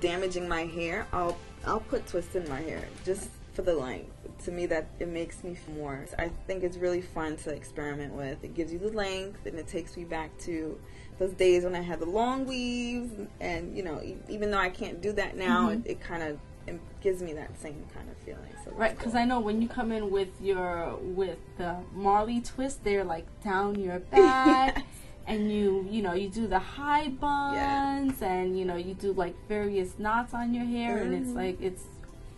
damaging 0.01 0.47
my 0.49 0.67
hair, 0.67 1.07
I'll 1.13 1.37
I'll 1.67 1.81
put 1.81 2.07
twists 2.07 2.35
in 2.35 2.47
my 2.49 2.61
hair 2.61 2.83
just 3.07 3.31
for 3.55 3.63
the 3.63 3.73
length. 3.75 4.11
To 4.45 4.51
me, 4.51 4.67
that 4.67 4.87
it 4.99 5.09
makes 5.09 5.43
me 5.45 5.55
feel 5.55 5.75
more. 5.77 6.05
I 6.19 6.29
think 6.47 6.65
it's 6.65 6.77
really 6.77 7.01
fun 7.01 7.37
to 7.39 7.51
experiment 7.51 8.13
with. 8.15 8.43
It 8.45 8.55
gives 8.55 8.73
you 8.73 8.79
the 8.79 8.91
length, 8.91 9.47
and 9.47 9.59
it 9.59 9.67
takes 9.67 9.97
me 9.97 10.05
back 10.05 10.37
to 10.41 10.79
those 11.19 11.33
days 11.33 11.65
when 11.65 11.75
I 11.75 11.81
had 11.81 12.01
the 12.01 12.07
long 12.07 12.45
weaves. 12.45 13.13
And 13.41 13.77
you 13.77 13.83
know, 13.83 14.03
even 14.29 14.51
though 14.51 14.59
I 14.59 14.69
can't 14.71 15.01
do 15.01 15.13
that 15.13 15.37
now, 15.37 15.69
Mhm. 15.69 15.85
it, 15.87 15.91
it 15.93 16.01
kind 16.01 16.23
of 16.23 16.39
it 16.67 16.81
gives 17.03 17.23
me 17.23 17.33
that 17.35 17.59
same 17.61 17.85
kind 17.95 18.09
of 18.11 18.17
feeling. 18.19 18.41
So 18.65 18.71
Right, 18.73 18.97
because 18.97 19.13
cool. 19.13 19.21
I 19.21 19.25
know 19.27 19.39
when 19.41 19.61
you 19.63 19.69
come 19.69 19.93
in 19.93 20.11
with 20.11 20.29
your 20.41 20.97
with 20.97 21.39
the 21.59 21.77
Marley 21.95 22.41
twist, 22.41 22.83
they're 22.85 23.05
like 23.05 23.27
down 23.43 23.79
your 23.79 23.99
back, 24.11 24.77
Yes. 24.77 24.85
and 25.27 25.51
you 25.53 25.87
you 25.91 26.03
know 26.03 26.13
you 26.15 26.29
do 26.29 26.47
the 26.47 26.59
high 26.59 27.09
buns, 27.09 28.21
and 28.21 28.59
you 28.59 28.65
know 28.65 28.77
you 28.77 28.95
do 28.95 29.13
like 29.13 29.35
various 29.49 29.99
knots 29.99 30.35
on 30.35 30.53
your 30.55 30.65
hair, 30.65 30.99
and 30.99 31.15
it's 31.15 31.31
Mhm. 31.31 31.37
like 31.37 31.61
it's 31.63 31.85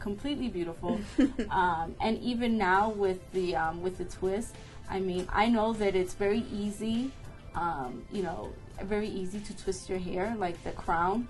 completely 0.06 0.48
beautiful. 0.48 1.00
um, 1.50 1.94
and 2.00 2.14
even 2.22 2.56
now 2.56 2.90
with 2.90 3.20
the 3.32 3.56
um, 3.56 3.82
with 3.82 3.98
the 3.98 4.08
twist, 4.18 4.54
I 4.88 4.98
mean 5.00 5.26
I 5.42 5.48
know 5.48 5.72
that 5.82 5.94
it's 6.00 6.14
very 6.14 6.44
easy, 6.62 7.10
um, 7.54 8.04
you 8.12 8.22
know, 8.22 8.52
very 8.82 9.08
easy 9.08 9.40
to 9.40 9.52
twist 9.62 9.88
your 9.90 9.98
hair 9.98 10.34
like 10.38 10.56
the 10.62 10.72
crown 10.72 11.26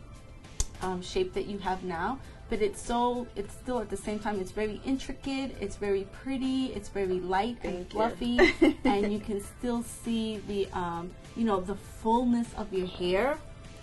um, 0.82 1.00
shape 1.02 1.32
that 1.34 1.46
you 1.46 1.58
have 1.58 1.84
now 1.84 2.18
but 2.48 2.62
it's 2.62 2.80
so 2.80 3.26
it's 3.34 3.54
still 3.54 3.80
at 3.80 3.88
the 3.90 3.96
same 3.96 4.18
time 4.18 4.38
it's 4.40 4.52
very 4.52 4.80
intricate 4.84 5.56
it's 5.60 5.76
very 5.76 6.04
pretty 6.22 6.66
it's 6.76 6.88
very 6.88 7.20
light 7.20 7.56
and 7.62 7.88
Thank 7.90 7.92
you. 7.92 7.98
fluffy 7.98 8.78
and 8.84 9.12
you 9.12 9.18
can 9.18 9.40
still 9.40 9.82
see 9.82 10.38
the 10.48 10.68
um, 10.72 11.10
you 11.36 11.44
know 11.44 11.60
the 11.60 11.74
fullness 11.74 12.48
of 12.56 12.72
your 12.72 12.86
hair 12.86 13.38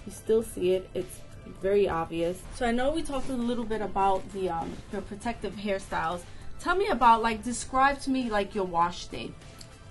you 0.06 0.12
still 0.12 0.44
see 0.44 0.74
it 0.74 0.90
it's 0.94 1.20
very 1.62 1.88
obvious 1.90 2.38
so 2.56 2.66
i 2.66 2.72
know 2.72 2.92
we 2.92 3.02
talked 3.02 3.30
a 3.30 3.34
little 3.34 3.64
bit 3.66 3.82
about 3.82 4.22
the 4.34 4.50
um, 4.50 4.72
your 4.92 5.02
protective 5.02 5.54
hairstyles 5.56 6.22
tell 6.60 6.76
me 6.76 6.88
about 6.88 7.22
like 7.22 7.44
describe 7.44 8.00
to 8.00 8.10
me 8.10 8.30
like 8.30 8.56
your 8.56 8.66
wash 8.66 9.08
day 9.08 9.32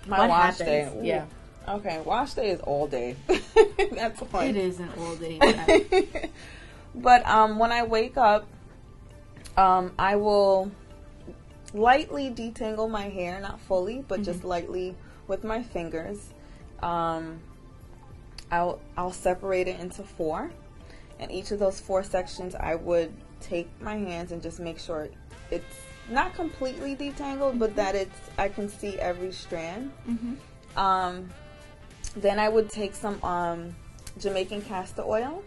My 0.07 0.19
What 0.21 0.29
wash 0.31 0.59
happens? 0.59 0.67
day. 0.67 0.99
Ooh. 0.99 1.05
Yeah. 1.05 1.25
Okay, 1.69 2.01
wash 2.05 2.35
day 2.35 2.51
is 2.51 2.61
all 2.63 2.89
day. 2.89 3.15
That's 3.93 4.21
fun. 4.21 4.47
it 4.47 4.57
is 4.57 4.81
an 4.81 4.89
all 4.99 5.15
day 5.15 5.39
but 6.95 7.25
um, 7.25 7.59
when 7.59 7.71
I 7.71 7.85
wake 7.85 8.17
up, 8.17 8.47
um, 9.57 9.93
I 9.97 10.17
will 10.17 10.73
lightly 11.73 12.31
detangle 12.31 12.91
my 12.91 13.09
hair, 13.09 13.41
not 13.41 13.61
fully, 13.61 14.05
but 14.09 14.23
just 14.23 14.43
lightly 14.43 14.97
with 15.29 15.45
my 15.45 15.63
fingers. 15.63 16.31
Um, 16.83 17.39
I'll 18.51 18.81
I'll 18.97 19.13
separate 19.13 19.69
it 19.69 19.79
into 19.79 20.03
four, 20.03 20.51
and 21.23 21.31
each 21.31 21.53
of 21.53 21.61
those 21.61 21.79
four 21.79 22.03
sections, 22.03 22.57
I 22.57 22.75
would 22.75 23.13
take 23.41 23.69
my 23.81 23.97
hands 23.97 24.33
and 24.33 24.43
just 24.43 24.59
make 24.59 24.79
sure 24.79 25.09
it's 25.51 25.77
not 26.11 26.35
completely 26.35 26.97
detangled, 26.97 27.61
but 27.61 27.77
that 27.77 27.95
it's 27.95 28.19
I 28.37 28.49
can 28.49 28.69
see 28.69 28.99
every 28.99 29.31
strand. 29.31 29.93
Mhm. 30.09 30.37
Um, 30.77 31.31
then 32.17 32.41
I 32.41 32.49
would 32.49 32.71
take 32.71 32.95
some 32.95 33.23
um, 33.23 33.77
Jamaican 34.19 34.63
castor 34.63 35.03
oil. 35.03 35.45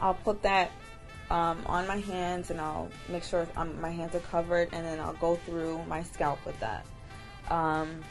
I'll 0.00 0.14
put 0.14 0.42
that 0.42 0.72
um, 1.30 1.62
on 1.66 1.86
my 1.86 1.98
hands 1.98 2.50
and 2.50 2.60
I'll 2.60 2.88
make 3.08 3.22
sure 3.22 3.46
um, 3.56 3.80
my 3.80 3.90
hands 3.90 4.14
are 4.14 4.20
covered 4.20 4.68
and 4.72 4.84
then 4.84 4.98
I'll 4.98 5.14
go 5.14 5.36
through 5.36 5.84
my 5.88 6.02
scalp 6.02 6.44
with 6.44 6.58
that. 6.60 6.84
Um, 7.48 8.02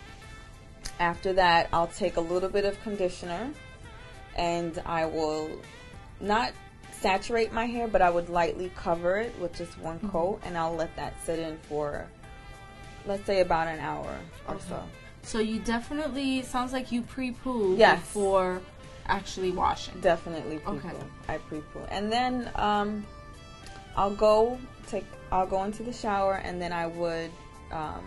after 0.99 1.33
that, 1.33 1.67
I'll 1.73 1.87
take 1.87 2.15
a 2.15 2.21
little 2.21 2.49
bit 2.49 2.63
of 2.63 2.81
conditioner 2.83 3.51
and 4.37 4.81
I 4.85 5.05
will 5.05 5.49
not 6.21 6.53
saturate 7.05 7.53
my 7.53 7.65
hair, 7.67 7.88
but 7.88 8.01
I 8.01 8.09
would 8.09 8.29
lightly 8.29 8.71
cover 8.75 9.17
it 9.17 9.38
with 9.39 9.53
just 9.55 9.77
one 9.77 10.00
coat 10.09 10.39
and 10.43 10.57
I'll 10.57 10.75
let 10.75 10.95
that 10.95 11.13
sit 11.24 11.38
in 11.38 11.55
for, 11.69 12.07
let's 13.05 13.24
say, 13.27 13.41
about 13.41 13.67
an 13.67 13.79
hour 13.79 14.17
or 14.47 14.57
so. 14.67 14.81
so 15.21 15.38
you 15.38 15.59
definitely 15.59 16.41
sounds 16.41 16.74
like 16.74 16.91
you 16.91 17.03
pre-poo 17.03 17.75
Yes. 17.77 18.00
before 18.00 18.59
actually 19.05 19.51
washing 19.51 20.00
Definitely 20.01 20.57
pre 20.57 20.77
Okay. 20.77 20.89
I 21.27 21.38
pre 21.38 21.59
poo. 21.71 21.81
And 21.89 22.12
then 22.12 22.50
um, 22.55 23.05
I'll 23.95 24.15
go 24.15 24.57
take 24.88 25.05
I'll 25.31 25.45
go 25.45 25.63
into 25.63 25.83
the 25.83 25.93
shower 25.93 26.35
and 26.35 26.59
then 26.59 26.74
I 26.74 26.88
would 26.88 27.29
um, 27.71 28.03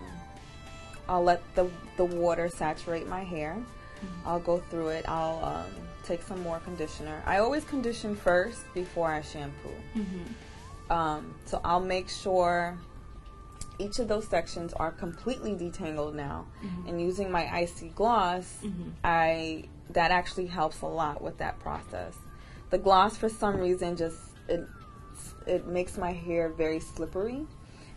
I'll 1.09 1.23
let 1.23 1.40
the 1.55 1.71
the 1.97 2.05
water 2.05 2.49
saturate 2.49 3.07
my 3.07 3.23
hair. 3.23 3.57
I'll 4.26 4.40
go 4.40 4.59
through 4.71 4.88
it. 4.88 5.05
I'll 5.09 5.38
um, 5.45 5.73
take 6.09 6.23
some 6.23 6.43
more 6.43 6.59
conditioner. 6.61 7.23
I 7.27 7.38
always 7.38 7.65
condition 7.65 8.17
first 8.17 8.62
before 8.75 9.09
I 9.12 9.21
shampoo. 9.21 9.69
Mhm. 9.95 10.91
Um, 10.91 11.35
so 11.45 11.61
I'll 11.65 11.85
make 11.85 12.09
sure 12.09 12.79
each 13.79 13.99
of 13.99 14.09
those 14.09 14.27
sections 14.27 14.73
are 14.73 14.91
completely 14.91 15.55
detangled 15.55 16.15
now. 16.15 16.47
And 16.88 17.00
using 17.00 17.31
my 17.31 17.45
icy 17.55 17.91
gloss, 17.91 18.57
Mhm. 18.65 18.93
I 19.05 19.65
that 19.91 20.11
actually 20.11 20.47
helps 20.47 20.83
a 20.83 20.87
lot 20.87 21.23
with 21.23 21.38
that 21.38 21.59
process. 21.61 22.15
The 22.71 22.77
gloss, 22.79 23.17
for 23.17 23.29
some 23.29 23.57
reason, 23.59 23.97
just 23.97 24.19
it 24.49 24.67
it 25.47 25.67
makes 25.67 25.97
my 25.97 26.12
hair 26.12 26.49
very 26.49 26.81
slippery, 26.81 27.47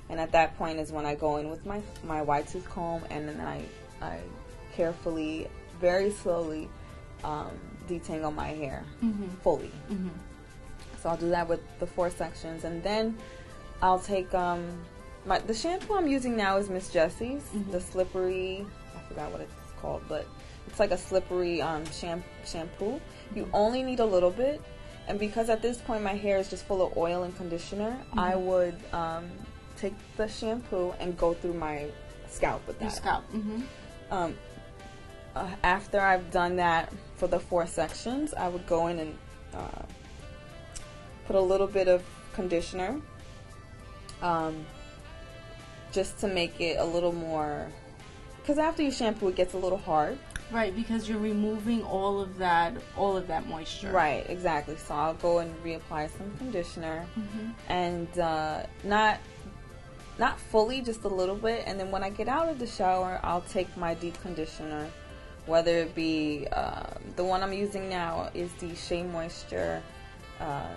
and 0.10 0.20
at 0.20 0.32
that 0.32 0.58
point 0.58 0.80
is 0.80 0.92
when 0.92 1.06
I 1.06 1.16
go 1.16 1.38
in 1.38 1.50
with 1.50 1.66
my 1.66 1.82
my 2.04 2.22
wide 2.22 2.48
tooth 2.48 2.68
comb 2.70 3.04
and 3.10 3.28
then 3.28 3.40
I 3.42 3.66
I 4.02 4.20
carefully, 4.76 5.48
very 5.80 6.12
slowly 6.12 6.70
um, 7.24 7.52
detangle 8.00 8.34
my 8.34 8.48
hair 8.50 8.84
Mm-hmm. 9.04 9.28
fully. 9.44 9.72
Mm-hmm. 9.92 10.10
So 11.02 11.10
I'll 11.10 11.18
do 11.18 11.30
that 11.30 11.48
with 11.48 11.62
the 11.80 11.88
four 11.88 12.10
sections, 12.10 12.64
and 12.64 12.82
then 12.84 13.18
I'll 13.82 14.00
take 14.00 14.34
um 14.34 14.64
my 15.26 15.40
the 15.40 15.54
shampoo 15.54 15.96
I'm 15.96 16.08
using 16.08 16.36
now 16.36 16.58
is 16.58 16.70
Miss 16.70 16.90
Jessie's, 16.92 17.44
Mhm. 17.56 17.72
the 17.72 17.82
slippery. 17.82 18.66
I 18.96 19.00
forgot 19.10 19.32
what 19.32 19.42
it's 19.42 19.54
called, 19.82 20.04
but 20.08 20.26
it's 20.68 20.80
like 20.80 20.92
a 20.92 20.98
slippery 20.98 21.62
um 21.62 21.84
sham- 21.92 22.24
shampoo. 22.46 23.00
You 23.36 23.50
only 23.54 23.82
need 23.84 24.00
a 24.00 24.06
little 24.06 24.32
bit, 24.32 24.62
and 25.08 25.20
because 25.20 25.50
at 25.50 25.62
this 25.62 25.78
point 25.80 26.04
my 26.04 26.16
hair 26.16 26.38
is 26.38 26.50
just 26.50 26.66
full 26.66 26.82
of 26.86 26.96
oil 26.98 27.24
and 27.24 27.36
conditioner, 27.36 27.98
I 28.14 28.34
Mhm. 28.34 28.42
would 28.42 28.78
um 28.94 29.30
take 29.78 29.96
the 30.18 30.28
shampoo 30.28 30.94
and 31.00 31.18
go 31.18 31.34
through 31.34 31.54
my 31.56 31.88
scalp 32.30 32.62
with 32.68 32.80
Your 32.80 32.90
that. 32.92 32.96
scalp. 32.96 33.24
Mm-hmm. 33.34 33.62
Um, 34.14 34.38
uh, 35.36 35.48
after 35.64 36.00
I've 36.00 36.30
done 36.30 36.58
that 36.58 36.92
for 37.22 37.28
the 37.28 37.40
four 37.40 37.68
sections, 37.68 38.34
I 38.34 38.48
would 38.48 38.66
go 38.66 38.88
in 38.88 38.98
and 38.98 39.16
uh, 39.54 39.84
put 41.28 41.36
a 41.36 41.40
little 41.40 41.68
bit 41.68 41.88
of 41.88 42.02
conditioner, 42.34 43.00
um, 44.24 44.66
just 45.92 46.18
to 46.22 46.28
make 46.28 46.60
it 46.60 46.80
a 46.80 46.84
little 46.84 47.12
more. 47.14 47.68
Because 48.42 48.58
after 48.58 48.82
you 48.82 48.90
shampoo, 48.90 49.28
it 49.28 49.36
gets 49.36 49.54
a 49.54 49.58
little 49.60 49.78
hard. 49.78 50.18
Right, 50.52 50.76
because 50.76 51.08
you're 51.08 51.20
removing 51.20 51.84
all 51.84 52.20
of 52.20 52.40
that, 52.40 52.74
all 52.98 53.16
of 53.16 53.28
that 53.28 53.46
moisture. 53.48 53.92
Right, 53.92 54.26
exactly. 54.28 54.76
So 54.78 54.96
I'll 54.96 55.14
go 55.14 55.38
and 55.40 55.54
reapply 55.64 56.10
some 56.18 56.36
conditioner, 56.40 57.06
Mm-hmm. 57.20 57.50
and 57.72 58.18
uh, 58.18 58.64
not 58.84 59.20
not 60.18 60.40
fully, 60.40 60.82
just 60.82 61.04
a 61.04 61.08
little 61.08 61.36
bit. 61.36 61.66
And 61.68 61.80
then 61.80 61.92
when 61.92 62.04
I 62.04 62.10
get 62.10 62.28
out 62.28 62.50
of 62.50 62.58
the 62.58 62.66
shower, 62.68 63.20
I'll 63.22 63.42
take 63.42 63.78
my 63.78 63.94
deep 63.94 64.20
conditioner, 64.24 64.88
whether 65.46 65.78
it 65.78 65.96
be 65.96 66.48
uh, 66.52 66.84
the 67.16 67.24
one 67.24 67.42
I'm 67.44 67.54
using 67.54 67.90
now 67.90 68.30
is 68.34 68.52
the 68.60 68.76
Shea 68.76 69.04
Moisture. 69.04 69.82
Uh, 70.40 70.68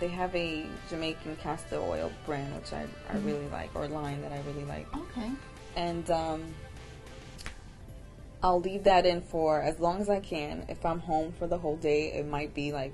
they 0.00 0.08
have 0.08 0.34
a 0.36 0.64
Jamaican 0.90 1.36
castor 1.36 1.76
oil 1.78 2.10
brand, 2.26 2.54
which 2.54 2.72
I, 2.72 2.86
I 3.08 3.14
Mhm. 3.16 3.24
really 3.24 3.48
like, 3.48 3.70
or 3.74 3.88
line 3.88 4.22
that 4.22 4.32
I 4.32 4.40
really 4.46 4.64
like. 4.64 4.86
Okay. 4.96 5.30
And 5.76 6.08
um, 6.10 6.54
I'll 8.42 8.60
leave 8.60 8.84
that 8.84 9.06
in 9.06 9.20
for 9.20 9.60
as 9.60 9.80
long 9.80 10.00
as 10.00 10.08
I 10.08 10.20
can. 10.20 10.64
If 10.68 10.84
I'm 10.86 11.00
home 11.00 11.32
for 11.32 11.46
the 11.46 11.58
whole 11.58 11.76
day, 11.76 12.12
it 12.12 12.26
might 12.26 12.54
be 12.54 12.72
like 12.72 12.92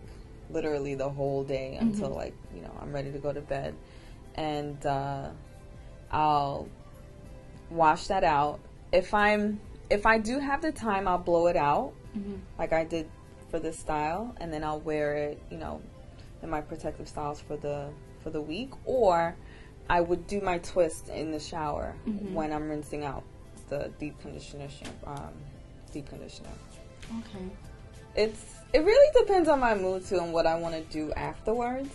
literally 0.50 0.94
the 0.94 1.08
whole 1.08 1.42
day 1.44 1.76
until 1.76 2.10
Mhm. 2.10 2.16
like 2.16 2.34
you 2.54 2.62
know 2.62 2.72
I'm 2.80 2.92
ready 2.92 3.12
to 3.12 3.18
go 3.18 3.32
to 3.32 3.40
bed, 3.40 3.74
and 4.34 4.84
uh, 4.86 5.28
I'll 6.10 6.68
wash 7.70 8.06
that 8.06 8.24
out. 8.24 8.60
If 8.92 9.12
I'm 9.12 9.60
if 9.90 10.06
I 10.06 10.18
do 10.18 10.38
have 10.38 10.62
the 10.62 10.72
time, 10.72 11.06
I'll 11.08 11.18
blow 11.18 11.46
it 11.48 11.56
out 11.56 11.92
Mm-hmm. 12.16 12.34
like 12.60 12.72
I 12.72 12.84
did 12.84 13.08
for 13.50 13.58
this 13.58 13.76
style, 13.76 14.34
and 14.40 14.52
then 14.52 14.62
I'll 14.62 14.78
wear 14.80 15.16
it, 15.16 15.42
you 15.50 15.58
know, 15.58 15.82
in 16.42 16.48
my 16.50 16.60
protective 16.60 17.08
styles 17.08 17.40
for 17.40 17.56
the 17.56 17.88
for 18.22 18.30
the 18.30 18.40
week, 18.40 18.70
or 18.84 19.34
I 19.90 20.00
would 20.00 20.26
do 20.28 20.40
my 20.40 20.58
twist 20.58 21.08
in 21.08 21.32
the 21.32 21.40
shower 21.40 21.94
Mhm. 22.06 22.32
when 22.32 22.52
I'm 22.52 22.68
rinsing 22.70 23.04
out 23.04 23.24
the 23.68 23.90
deep 23.98 24.18
conditioner 24.20 24.68
shampoo, 24.68 25.06
um, 25.10 25.34
deep 25.92 26.08
conditioner. 26.08 26.50
Okay. 27.20 27.44
It's 28.14 28.54
it 28.72 28.84
really 28.84 29.20
depends 29.20 29.48
on 29.48 29.58
my 29.58 29.74
mood 29.74 30.06
too 30.06 30.18
and 30.18 30.32
what 30.32 30.46
I 30.46 30.56
want 30.58 30.74
to 30.76 30.80
do 30.92 31.12
afterwards. 31.14 31.90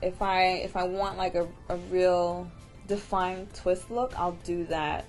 If 0.00 0.22
I 0.22 0.42
if 0.64 0.74
I 0.74 0.84
want 0.84 1.18
like 1.18 1.34
a, 1.34 1.46
a 1.68 1.76
real 1.90 2.50
defined 2.86 3.52
twist 3.54 3.90
look, 3.90 4.18
I'll 4.18 4.38
do 4.44 4.64
that 4.66 5.04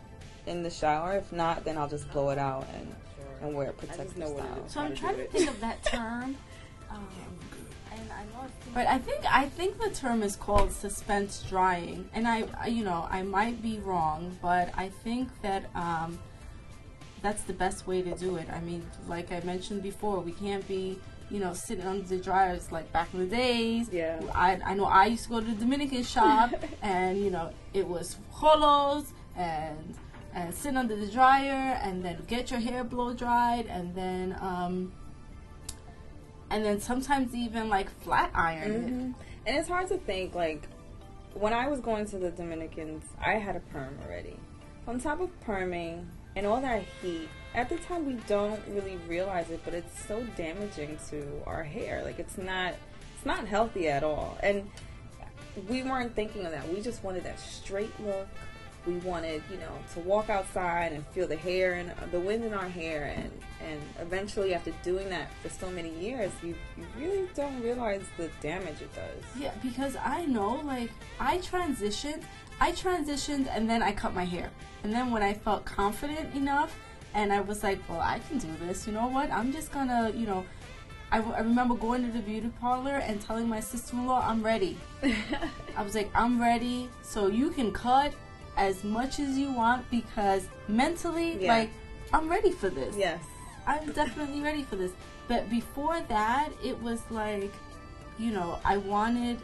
in 0.48 0.64
the 0.64 0.70
shower. 0.70 1.18
If 1.18 1.32
not, 1.32 1.64
then 1.64 1.78
I'll 1.78 1.90
just 1.90 2.12
blow 2.12 2.30
it 2.30 2.38
out 2.38 2.68
and 2.76 2.96
and 3.42 3.56
wear 3.56 3.72
protective 3.72 4.18
know 4.18 4.30
what 4.30 4.46
it 4.46 4.48
style. 4.52 4.70
So 4.70 4.82
I'm 4.82 4.96
trying 4.96 5.16
to 5.18 5.26
think 5.26 5.50
of 5.50 5.60
that 5.62 5.84
term. 5.84 6.36
Um, 6.92 7.08
and 7.94 8.02
I 8.12 8.24
know 8.26 8.46
it's- 8.46 8.74
but 8.74 8.86
I 8.86 8.98
think 8.98 9.20
I 9.26 9.48
think 9.48 9.80
the 9.82 9.90
term 9.92 10.24
is 10.24 10.36
called 10.36 10.74
suspense 10.74 11.42
drying, 11.48 12.10
and 12.14 12.28
I, 12.28 12.44
I 12.60 12.68
you 12.68 12.84
know 12.84 13.08
I 13.10 13.22
might 13.22 13.62
be 13.62 13.80
wrong, 13.80 14.38
but 14.42 14.72
I 14.76 14.90
think 14.90 15.30
that 15.42 15.74
um, 15.74 16.20
that's 17.22 17.44
the 17.44 17.54
best 17.54 17.88
way 17.88 18.02
to 18.02 18.14
do 18.16 18.36
it. 18.36 18.50
I 18.52 18.60
mean, 18.60 18.86
like 19.08 19.32
I 19.32 19.40
mentioned 19.46 19.84
before, 19.84 20.20
we 20.20 20.34
can't 20.34 20.68
be 20.68 21.00
you 21.30 21.40
know 21.40 21.54
sitting 21.54 21.86
under 21.86 22.06
the 22.06 22.18
dryers 22.18 22.74
like 22.74 22.92
back 22.92 23.14
in 23.14 23.20
the 23.22 23.26
days. 23.26 23.88
Yeah. 23.90 24.20
I, 24.36 24.60
I 24.66 24.74
know 24.74 24.84
I 24.86 25.06
used 25.06 25.24
to 25.24 25.30
go 25.30 25.40
to 25.40 25.46
the 25.46 25.54
Dominican 25.54 26.04
shop, 26.04 26.52
and 26.82 27.24
you 27.24 27.30
know 27.32 27.52
it 27.74 27.88
was 27.88 28.18
holos 28.34 29.06
and 29.38 29.96
and 30.34 30.54
sit 30.54 30.76
under 30.76 30.96
the 30.96 31.08
dryer, 31.08 31.80
and 31.84 32.04
then 32.04 32.24
get 32.28 32.52
your 32.52 32.60
hair 32.60 32.84
blow 32.84 33.14
dried, 33.14 33.66
and 33.68 33.94
then 33.96 34.38
um, 34.40 34.94
and 36.50 36.66
then 36.66 36.80
sometimes 36.80 37.34
even 37.34 37.70
like 37.70 37.90
flat 38.02 38.32
iron 38.34 38.72
it. 38.72 38.86
Mhm. 38.88 39.14
And 39.46 39.58
it's 39.58 39.68
hard 39.68 39.88
to 39.88 39.98
think 39.98 40.36
like 40.36 40.68
when 41.34 41.54
I 41.54 41.68
was 41.68 41.80
going 41.80 42.06
to 42.08 42.18
the 42.18 42.30
Dominicans, 42.30 43.04
I 43.24 43.34
had 43.34 43.56
a 43.56 43.62
perm 43.62 43.98
already. 44.06 44.38
On 44.88 45.00
top 45.00 45.20
of 45.22 45.30
perming 45.46 46.06
and 46.36 46.46
all 46.46 46.62
that 46.62 46.84
heat, 47.02 47.30
at 47.56 47.70
the 47.70 47.78
time 47.78 48.06
we 48.06 48.14
don't 48.28 48.60
really 48.70 48.98
realize 49.08 49.50
it, 49.50 49.62
but 49.64 49.74
it's 49.74 50.06
so 50.08 50.24
damaging 50.36 50.98
to 51.10 51.26
our 51.46 51.64
hair. 51.64 52.04
Like 52.04 52.20
it's 52.20 52.38
not 52.38 52.74
it's 53.16 53.26
not 53.26 53.48
healthy 53.48 53.88
at 53.88 54.04
all. 54.04 54.38
And 54.42 54.70
we 55.70 55.84
weren't 55.84 56.16
thinking 56.16 56.46
of 56.46 56.52
that. 56.52 56.68
We 56.70 56.82
just 56.82 57.04
wanted 57.04 57.24
that 57.26 57.40
straight 57.40 57.92
look. 58.06 58.28
We 58.86 58.96
wanted, 58.98 59.44
you 59.52 59.58
know, 59.58 59.72
to 59.94 60.00
walk 60.00 60.30
outside 60.30 60.92
and 60.92 61.06
feel 61.08 61.28
the 61.28 61.36
hair 61.36 61.74
and 61.74 61.92
the 62.12 62.20
wind 62.20 62.44
in 62.44 62.54
our 62.54 62.70
hair, 62.70 63.14
and 63.16 63.32
and 63.68 63.80
eventually, 64.00 64.54
after 64.54 64.72
doing 64.84 65.10
that 65.10 65.30
for 65.42 65.50
so 65.50 65.70
many 65.70 65.94
years, 66.00 66.32
you 66.42 66.56
you 66.78 66.86
really 67.00 67.28
don't 67.36 67.62
realize 67.62 68.02
the 68.18 68.30
damage 68.42 68.82
it 68.82 68.94
does. 68.96 69.24
Yeah, 69.40 69.52
because 69.62 69.96
I 69.96 70.26
know, 70.26 70.62
like, 70.66 70.92
I 71.20 71.38
transitioned. 71.38 72.24
I 72.62 72.74
transitioned 72.74 73.48
and 73.50 73.68
then 73.68 73.82
I 73.82 73.92
cut 73.92 74.14
my 74.14 74.24
hair. 74.24 74.52
And 74.84 74.94
then 74.94 75.10
when 75.10 75.24
I 75.24 75.34
felt 75.34 75.66
confident 75.66 76.36
enough 76.36 76.78
and 77.16 77.34
I 77.34 77.42
was 77.42 77.64
like, 77.64 77.80
well, 77.90 78.00
I 78.00 78.20
can 78.20 78.38
do 78.38 78.48
this, 78.68 78.86
you 78.86 78.94
know 78.94 79.08
what? 79.08 79.32
I'm 79.32 79.52
just 79.52 79.72
gonna, 79.72 80.12
you 80.16 80.28
know, 80.28 80.46
I, 81.12 81.22
I 81.22 81.40
remember 81.40 81.74
going 81.74 82.06
to 82.06 82.12
the 82.12 82.20
beauty 82.24 82.52
parlor 82.62 82.98
and 82.98 83.20
telling 83.20 83.50
my 83.50 83.60
sister 83.60 83.96
in 83.96 84.06
law, 84.06 84.24
I'm 84.26 84.44
ready. 84.44 84.78
I 85.76 85.82
was 85.82 85.96
like, 85.96 86.10
I'm 86.14 86.40
ready, 86.40 86.88
so 87.02 87.28
you 87.28 87.50
can 87.50 87.72
cut 87.72 88.14
as 88.62 88.84
much 88.84 89.20
as 89.20 89.38
you 89.40 89.52
want 89.52 89.90
because 89.90 90.44
mentally, 90.68 91.30
Yeah. 91.44 91.48
like, 91.58 91.70
I'm 92.14 92.30
ready 92.30 92.52
for 92.52 92.70
this. 92.70 92.96
Yes. 92.96 93.22
I'm 93.66 93.92
definitely 93.92 94.42
ready 94.50 94.64
for 94.64 94.76
this. 94.76 94.92
But 95.28 95.50
before 95.50 96.00
that, 96.10 96.50
it 96.64 96.80
was 96.82 97.02
like, 97.10 97.52
you 98.20 98.32
know, 98.32 98.60
I 98.64 98.78
wanted, 98.78 99.40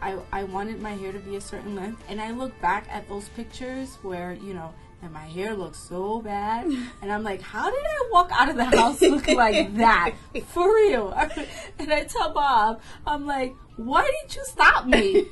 I 0.00 0.16
I 0.32 0.44
wanted 0.44 0.80
my 0.80 0.94
hair 0.94 1.12
to 1.12 1.18
be 1.18 1.36
a 1.36 1.40
certain 1.40 1.74
length, 1.74 2.02
and 2.08 2.20
I 2.20 2.30
look 2.30 2.58
back 2.62 2.86
at 2.90 3.08
those 3.08 3.28
pictures 3.30 3.98
where 4.02 4.32
you 4.32 4.54
know, 4.54 4.72
and 5.02 5.12
my 5.12 5.26
hair 5.36 5.54
looks 5.54 5.78
so 5.78 6.20
bad, 6.22 6.64
and 7.02 7.12
I'm 7.12 7.22
like, 7.24 7.42
how 7.42 7.68
did 7.68 7.84
I 7.96 8.08
walk 8.12 8.30
out 8.32 8.48
of 8.48 8.56
the 8.56 8.64
house 8.64 9.00
looking 9.02 9.36
like 9.36 9.76
that? 9.76 10.14
For 10.54 10.66
real. 10.74 11.12
And 11.78 11.92
I 11.92 12.04
tell 12.04 12.32
Bob, 12.32 12.80
I'm 13.06 13.26
like, 13.26 13.54
why 13.76 14.04
did 14.22 14.36
you 14.36 14.44
stop 14.46 14.86
me? 14.86 15.26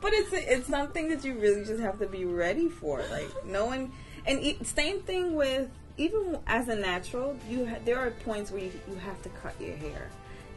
But 0.00 0.12
it's 0.14 0.30
it's 0.32 0.66
something 0.68 1.08
that 1.08 1.24
you 1.24 1.34
really 1.34 1.64
just 1.64 1.80
have 1.80 1.98
to 1.98 2.06
be 2.06 2.24
ready 2.24 2.68
for. 2.68 3.02
Like 3.10 3.44
knowing, 3.46 3.92
and 4.26 4.40
e- 4.40 4.58
same 4.62 5.00
thing 5.00 5.34
with 5.34 5.68
even 5.98 6.38
as 6.46 6.68
a 6.68 6.76
natural, 6.76 7.36
you 7.48 7.66
ha- 7.66 7.76
there 7.84 7.98
are 7.98 8.10
points 8.10 8.50
where 8.50 8.62
you, 8.62 8.72
you 8.88 8.96
have 8.96 9.20
to 9.22 9.28
cut 9.30 9.54
your 9.60 9.76
hair, 9.76 10.08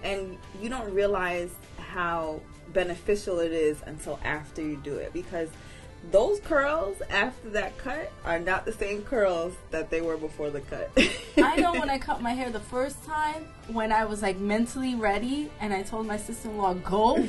and 0.03 0.37
you 0.61 0.69
don't 0.69 0.93
realize 0.93 1.51
how 1.77 2.39
beneficial 2.71 3.39
it 3.39 3.51
is 3.51 3.81
until 3.85 4.17
after 4.23 4.61
you 4.61 4.77
do 4.77 4.95
it 4.95 5.11
because 5.13 5.49
those 6.11 6.39
curls 6.41 7.01
after 7.09 7.49
that 7.51 7.77
cut 7.77 8.11
are 8.25 8.39
not 8.39 8.65
the 8.65 8.73
same 8.73 9.03
curls 9.03 9.53
that 9.71 9.89
they 9.89 10.01
were 10.01 10.17
before 10.17 10.49
the 10.49 10.61
cut. 10.61 10.91
I 11.37 11.57
know 11.57 11.73
when 11.73 11.89
I 11.89 11.97
cut 11.99 12.21
my 12.21 12.33
hair 12.33 12.49
the 12.49 12.59
first 12.59 13.03
time, 13.05 13.47
when 13.67 13.91
I 13.91 14.05
was 14.05 14.21
like 14.21 14.37
mentally 14.37 14.95
ready, 14.95 15.49
and 15.59 15.73
I 15.73 15.81
told 15.81 16.05
my 16.05 16.17
sister 16.17 16.49
in 16.49 16.57
law, 16.57 16.73
go, 16.73 17.25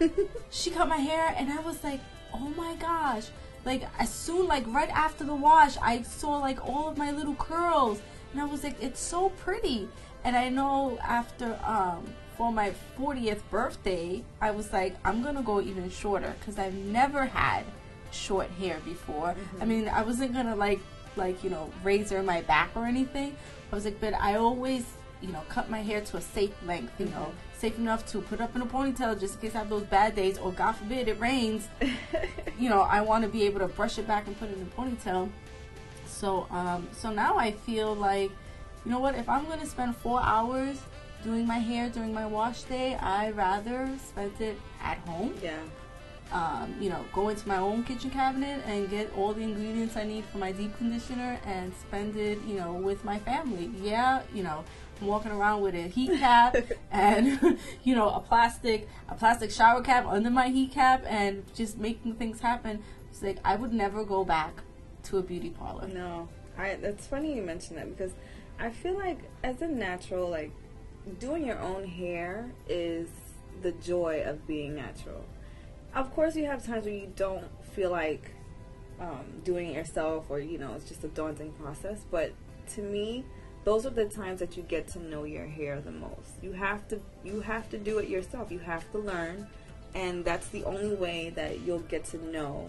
she 0.50 0.70
cut 0.70 0.88
my 0.88 0.96
hair, 0.96 1.34
and 1.36 1.52
I 1.52 1.60
was 1.60 1.82
like, 1.84 2.00
oh 2.34 2.52
my 2.56 2.74
gosh. 2.76 3.28
Like, 3.64 3.82
as 3.98 4.12
soon, 4.12 4.46
like, 4.46 4.64
right 4.68 4.90
after 4.90 5.24
the 5.24 5.34
wash, 5.34 5.76
I 5.82 6.02
saw 6.02 6.38
like 6.38 6.64
all 6.64 6.88
of 6.88 6.96
my 6.96 7.10
little 7.10 7.34
curls, 7.34 8.00
and 8.32 8.40
I 8.40 8.44
was 8.44 8.62
like, 8.62 8.80
it's 8.82 9.00
so 9.00 9.30
pretty. 9.30 9.88
And 10.24 10.36
I 10.36 10.48
know 10.48 10.98
after, 11.02 11.58
um, 11.64 12.04
for 12.36 12.52
my 12.52 12.72
40th 12.98 13.40
birthday, 13.50 14.22
I 14.40 14.50
was 14.50 14.72
like, 14.72 14.96
I'm 15.04 15.22
gonna 15.22 15.42
go 15.42 15.60
even 15.60 15.90
shorter 15.90 16.34
because 16.38 16.58
I've 16.58 16.74
never 16.74 17.24
had 17.24 17.64
short 18.16 18.50
hair 18.50 18.80
before. 18.84 19.34
I 19.60 19.64
mean, 19.64 19.88
I 19.88 20.02
wasn't 20.02 20.32
gonna 20.32 20.56
like, 20.56 20.80
like 21.16 21.42
you 21.44 21.50
know, 21.50 21.70
razor 21.82 22.22
my 22.22 22.42
back 22.42 22.70
or 22.74 22.86
anything. 22.86 23.36
I 23.70 23.74
was 23.74 23.84
like, 23.84 24.00
but 24.00 24.14
I 24.14 24.36
always, 24.36 24.84
you 25.20 25.28
know, 25.28 25.42
cut 25.48 25.70
my 25.70 25.82
hair 25.82 26.00
to 26.00 26.16
a 26.16 26.20
safe 26.20 26.54
length. 26.64 26.92
You 26.98 27.06
know, 27.06 27.32
safe 27.58 27.78
enough 27.78 28.06
to 28.12 28.20
put 28.20 28.40
up 28.40 28.54
in 28.56 28.62
a 28.62 28.66
ponytail 28.66 29.18
just 29.18 29.34
in 29.34 29.40
case 29.40 29.54
I 29.54 29.58
have 29.58 29.68
those 29.68 29.84
bad 29.84 30.14
days, 30.14 30.38
or 30.38 30.52
God 30.52 30.72
forbid 30.72 31.08
it 31.08 31.18
rains. 31.20 31.68
you 32.58 32.68
know, 32.68 32.82
I 32.82 33.00
want 33.00 33.24
to 33.24 33.28
be 33.28 33.44
able 33.44 33.60
to 33.60 33.68
brush 33.68 33.98
it 33.98 34.06
back 34.06 34.26
and 34.26 34.38
put 34.38 34.50
it 34.50 34.56
in 34.56 34.62
a 34.62 34.80
ponytail. 34.80 35.30
So 36.06 36.46
um, 36.50 36.88
so 36.92 37.10
now 37.10 37.36
I 37.36 37.52
feel 37.52 37.94
like, 37.94 38.30
you 38.84 38.90
know 38.90 39.00
what? 39.00 39.14
If 39.14 39.28
I'm 39.28 39.46
gonna 39.46 39.66
spend 39.66 39.96
four 39.96 40.20
hours 40.22 40.80
doing 41.22 41.46
my 41.46 41.58
hair 41.58 41.88
during 41.90 42.14
my 42.14 42.26
wash 42.26 42.62
day, 42.62 42.94
I 42.94 43.30
rather 43.30 43.90
spend 44.08 44.40
it 44.40 44.58
at 44.80 44.98
home. 44.98 45.34
Yeah. 45.42 45.58
Um, 46.32 46.74
you 46.80 46.90
know, 46.90 47.04
go 47.12 47.28
into 47.28 47.46
my 47.46 47.58
own 47.58 47.84
kitchen 47.84 48.10
cabinet 48.10 48.60
and 48.66 48.90
get 48.90 49.12
all 49.16 49.32
the 49.32 49.42
ingredients 49.42 49.96
I 49.96 50.04
need 50.04 50.24
for 50.24 50.38
my 50.38 50.50
deep 50.50 50.76
conditioner 50.76 51.38
and 51.46 51.72
spend 51.74 52.16
it, 52.16 52.38
you 52.46 52.56
know, 52.56 52.72
with 52.72 53.04
my 53.04 53.20
family. 53.20 53.70
Yeah, 53.80 54.22
you 54.34 54.42
know, 54.42 54.64
I'm 55.00 55.06
walking 55.06 55.30
around 55.30 55.62
with 55.62 55.74
a 55.74 55.82
heat 55.82 56.18
cap 56.18 56.56
and 56.90 57.58
you 57.84 57.94
know 57.94 58.10
a 58.10 58.20
plastic 58.20 58.88
a 59.08 59.14
plastic 59.14 59.50
shower 59.50 59.82
cap 59.82 60.06
under 60.06 60.30
my 60.30 60.48
heat 60.48 60.72
cap 60.72 61.04
and 61.06 61.44
just 61.54 61.78
making 61.78 62.14
things 62.14 62.40
happen. 62.40 62.82
It's 63.10 63.22
like 63.22 63.38
I 63.44 63.56
would 63.56 63.72
never 63.72 64.04
go 64.04 64.24
back 64.24 64.62
to 65.04 65.18
a 65.18 65.22
beauty 65.22 65.50
parlor. 65.50 65.88
No, 65.88 66.28
I. 66.58 66.76
That's 66.80 67.06
funny 67.06 67.36
you 67.36 67.42
mention 67.42 67.76
that 67.76 67.96
because 67.96 68.12
I 68.58 68.70
feel 68.70 68.94
like 68.94 69.18
as 69.42 69.62
a 69.62 69.68
natural, 69.68 70.28
like 70.28 70.52
doing 71.18 71.46
your 71.46 71.58
own 71.58 71.86
hair 71.86 72.50
is 72.68 73.08
the 73.62 73.72
joy 73.72 74.22
of 74.24 74.46
being 74.46 74.74
natural. 74.74 75.24
Of 75.96 76.14
course, 76.14 76.36
you 76.36 76.44
have 76.44 76.64
times 76.64 76.84
where 76.84 76.94
you 76.94 77.10
don't 77.16 77.46
feel 77.74 77.90
like 77.90 78.30
um, 79.00 79.24
doing 79.44 79.70
it 79.70 79.74
yourself, 79.74 80.26
or 80.28 80.38
you 80.38 80.58
know, 80.58 80.74
it's 80.74 80.86
just 80.88 81.02
a 81.04 81.08
daunting 81.08 81.52
process. 81.52 82.00
But 82.10 82.32
to 82.74 82.82
me, 82.82 83.24
those 83.64 83.86
are 83.86 83.90
the 83.90 84.04
times 84.04 84.38
that 84.40 84.56
you 84.58 84.62
get 84.62 84.86
to 84.88 84.98
know 84.98 85.24
your 85.24 85.46
hair 85.46 85.80
the 85.80 85.90
most. 85.90 86.30
You 86.42 86.52
have 86.52 86.86
to 86.88 87.00
you 87.24 87.40
have 87.40 87.68
to 87.70 87.78
do 87.78 87.98
it 87.98 88.08
yourself. 88.10 88.52
You 88.52 88.58
have 88.60 88.90
to 88.92 88.98
learn, 88.98 89.46
and 89.94 90.22
that's 90.24 90.48
the 90.48 90.64
only 90.64 90.94
way 90.94 91.30
that 91.30 91.60
you'll 91.60 91.80
get 91.80 92.04
to 92.06 92.24
know 92.26 92.66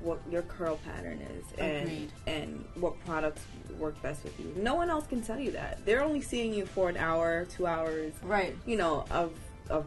what 0.00 0.20
your 0.30 0.42
curl 0.42 0.76
pattern 0.84 1.20
is 1.38 1.44
and 1.58 1.82
Agreed. 1.86 2.12
and 2.26 2.64
what 2.74 3.02
products 3.06 3.42
work 3.78 4.00
best 4.02 4.22
with 4.24 4.38
you. 4.38 4.52
No 4.56 4.74
one 4.74 4.90
else 4.90 5.06
can 5.06 5.22
tell 5.22 5.38
you 5.38 5.52
that. 5.52 5.78
They're 5.86 6.02
only 6.02 6.20
seeing 6.20 6.52
you 6.52 6.66
for 6.66 6.88
an 6.90 6.96
hour, 6.98 7.46
two 7.46 7.66
hours, 7.66 8.12
Right. 8.22 8.54
you 8.66 8.76
know, 8.76 9.04
of 9.12 9.32
of 9.70 9.86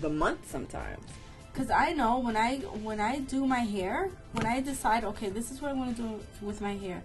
the 0.00 0.08
month 0.08 0.48
sometimes. 0.48 1.04
Cause 1.58 1.70
I 1.72 1.92
know 1.92 2.20
when 2.20 2.36
I 2.36 2.58
when 2.86 3.00
I 3.00 3.18
do 3.18 3.44
my 3.44 3.58
hair, 3.58 4.10
when 4.30 4.46
I 4.46 4.60
decide, 4.60 5.02
okay, 5.02 5.28
this 5.28 5.50
is 5.50 5.60
what 5.60 5.72
I'm 5.72 5.78
gonna 5.78 5.92
do 5.92 6.20
with 6.40 6.60
my 6.60 6.76
hair, 6.76 7.02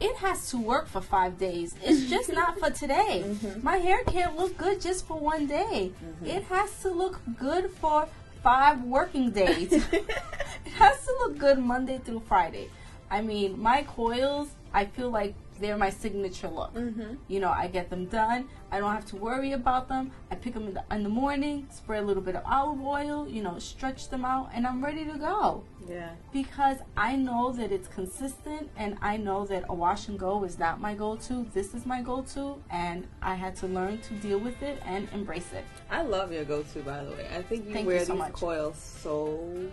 it 0.00 0.16
has 0.16 0.48
to 0.52 0.56
work 0.56 0.88
for 0.88 1.02
five 1.02 1.36
days. 1.36 1.74
It's 1.82 2.08
just 2.14 2.32
not 2.32 2.58
for 2.58 2.70
today. 2.70 3.24
Mm-hmm. 3.26 3.62
My 3.62 3.76
hair 3.76 4.02
can't 4.04 4.38
look 4.38 4.56
good 4.56 4.80
just 4.80 5.06
for 5.06 5.18
one 5.18 5.46
day. 5.46 5.92
Mm-hmm. 6.02 6.24
It 6.24 6.44
has 6.44 6.80
to 6.80 6.88
look 6.92 7.20
good 7.38 7.70
for 7.72 8.08
five 8.42 8.82
working 8.84 9.32
days. 9.32 9.70
it 9.92 10.72
has 10.76 11.04
to 11.04 11.12
look 11.20 11.36
good 11.36 11.58
Monday 11.58 11.98
through 11.98 12.22
Friday. 12.26 12.70
I 13.10 13.20
mean, 13.20 13.60
my 13.60 13.82
coils, 13.82 14.48
I 14.72 14.86
feel 14.86 15.10
like 15.10 15.34
they're 15.60 15.76
my 15.76 15.90
signature 15.90 16.48
look. 16.48 16.74
Mm-hmm. 16.74 17.14
You 17.28 17.40
know, 17.40 17.50
I 17.50 17.68
get 17.68 17.90
them 17.90 18.06
done. 18.06 18.48
I 18.70 18.78
don't 18.80 18.92
have 18.92 19.06
to 19.06 19.16
worry 19.16 19.52
about 19.52 19.88
them. 19.88 20.10
I 20.30 20.34
pick 20.34 20.54
them 20.54 20.66
in 20.68 20.74
the, 20.74 20.84
in 20.90 21.02
the 21.02 21.08
morning, 21.08 21.68
spray 21.70 21.98
a 21.98 22.02
little 22.02 22.22
bit 22.22 22.34
of 22.36 22.42
olive 22.44 22.80
oil, 22.80 23.28
you 23.28 23.42
know, 23.42 23.58
stretch 23.58 24.08
them 24.08 24.24
out, 24.24 24.50
and 24.52 24.66
I'm 24.66 24.84
ready 24.84 25.04
to 25.04 25.16
go. 25.18 25.64
Yeah. 25.88 26.10
Because 26.32 26.78
I 26.96 27.14
know 27.16 27.52
that 27.52 27.70
it's 27.70 27.88
consistent, 27.88 28.70
and 28.76 28.96
I 29.00 29.16
know 29.16 29.46
that 29.46 29.64
a 29.68 29.74
wash 29.74 30.08
and 30.08 30.18
go 30.18 30.44
is 30.44 30.58
not 30.58 30.80
my 30.80 30.94
go 30.94 31.16
to. 31.16 31.46
This 31.54 31.74
is 31.74 31.86
my 31.86 32.02
go 32.02 32.22
to, 32.34 32.56
and 32.70 33.06
I 33.22 33.34
had 33.34 33.54
to 33.56 33.66
learn 33.66 33.98
to 33.98 34.14
deal 34.14 34.38
with 34.38 34.62
it 34.62 34.80
and 34.84 35.08
embrace 35.12 35.52
it. 35.52 35.64
I 35.90 36.02
love 36.02 36.32
your 36.32 36.44
go-to, 36.44 36.80
by 36.80 37.04
the 37.04 37.10
way. 37.10 37.28
I 37.36 37.42
think 37.42 37.66
you 37.66 37.72
Thank 37.74 37.86
wear 37.86 37.98
you 38.00 38.04
so 38.04 38.12
these 38.14 38.18
much. 38.18 38.32
coils 38.32 38.76
so 38.78 39.70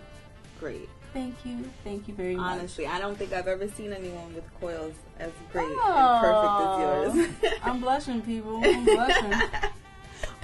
great. 0.62 0.88
Thank 1.12 1.34
you. 1.44 1.68
Thank 1.82 2.06
you 2.06 2.14
very 2.14 2.36
much. 2.36 2.58
Honestly, 2.58 2.86
I 2.86 2.98
don't 3.00 3.18
think 3.18 3.32
I've 3.32 3.48
ever 3.48 3.68
seen 3.68 3.92
anyone 3.92 4.32
with 4.32 4.44
coils 4.60 4.94
as 5.18 5.32
great 5.52 5.66
Oh. 5.68 7.06
and 7.10 7.16
perfect 7.16 7.18
as 7.26 7.42
yours. 7.50 7.58
I'm 7.64 7.80
blushing, 7.80 8.22
people. 8.22 8.58
I'm 8.64 8.84
blushing. 8.84 9.32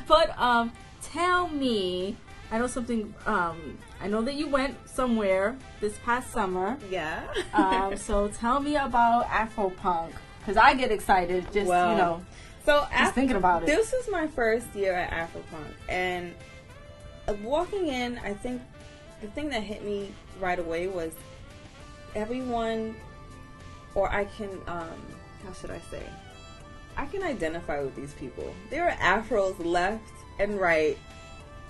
but 0.08 0.36
um, 0.38 0.72
tell 1.02 1.46
me, 1.48 2.16
I 2.50 2.58
know 2.58 2.66
something. 2.66 3.14
Um, 3.26 3.78
I 4.00 4.08
know 4.08 4.20
that 4.22 4.34
you 4.34 4.48
went 4.48 4.76
somewhere 4.88 5.56
this 5.80 5.96
past 6.04 6.32
summer. 6.32 6.76
yeah. 6.90 7.22
Um, 7.54 7.96
so 8.08 8.26
tell 8.28 8.58
me 8.60 8.74
about 8.76 9.26
Afropunk, 9.28 10.10
because 10.40 10.56
I 10.56 10.74
get 10.74 10.90
excited 10.90 11.46
just 11.52 11.68
Well, 11.68 11.92
you 11.92 11.96
know 11.98 12.22
so 12.66 12.80
just 12.80 12.92
after, 12.92 13.14
thinking 13.20 13.36
about 13.36 13.62
it. 13.62 13.66
This 13.66 13.92
was 13.92 14.08
my 14.10 14.26
first 14.26 14.66
year 14.74 14.94
at 14.94 15.10
Afropunk, 15.12 15.72
and 15.88 16.34
uh, 17.28 17.34
walking 17.42 17.86
in, 17.86 18.18
I 18.18 18.34
think 18.34 18.60
the 19.20 19.28
thing 19.28 19.48
that 19.50 19.62
hit 19.62 19.84
me 19.84 20.12
right 20.40 20.58
away 20.58 20.86
was 20.88 21.12
everyone, 22.14 22.94
or 23.94 24.10
I 24.12 24.24
can, 24.24 24.50
um, 24.66 24.88
how 25.44 25.52
should 25.52 25.70
I 25.70 25.80
say? 25.90 26.02
I 26.96 27.06
can 27.06 27.22
identify 27.22 27.80
with 27.80 27.94
these 27.94 28.12
people. 28.14 28.52
There 28.70 28.84
were 28.84 28.90
afros 28.90 29.64
left 29.64 30.02
and 30.40 30.58
right, 30.60 30.98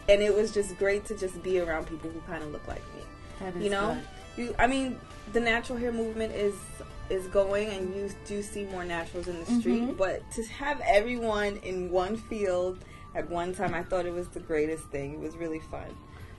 and 0.09 0.23
it 0.23 0.35
was 0.35 0.53
just 0.53 0.79
great 0.79 1.05
to 1.07 1.17
just 1.17 1.43
be 1.43 1.61
around 1.61 1.87
people 1.87 2.11
who 2.11 2.21
kind 2.21 2.43
of 2.43 2.51
look 2.51 2.67
like 2.67 2.83
me 2.95 3.03
That 3.41 3.57
is 3.57 3.63
you 3.65 3.71
know 3.71 3.99
you 4.39 4.55
i 4.59 4.67
mean 4.67 4.99
the 5.35 5.41
natural 5.41 5.79
hair 5.79 5.93
movement 5.93 6.35
is 6.35 6.55
is 7.11 7.27
going 7.27 7.69
and 7.69 7.95
you 7.95 8.09
do 8.27 8.43
see 8.43 8.65
more 8.65 8.85
naturals 8.85 9.29
in 9.29 9.39
the 9.39 9.45
street 9.61 9.83
Mhm. 9.83 9.97
but 9.99 10.23
to 10.33 10.43
have 10.47 10.81
everyone 10.81 11.59
in 11.59 11.91
one 11.91 12.17
field 12.17 12.79
at 13.15 13.29
one 13.29 13.55
time 13.55 13.75
i 13.75 13.83
thought 13.83 14.07
it 14.07 14.13
was 14.15 14.29
the 14.29 14.41
greatest 14.41 14.85
thing 14.85 15.13
it 15.13 15.21
was 15.21 15.37
really 15.37 15.61
fun 15.61 15.95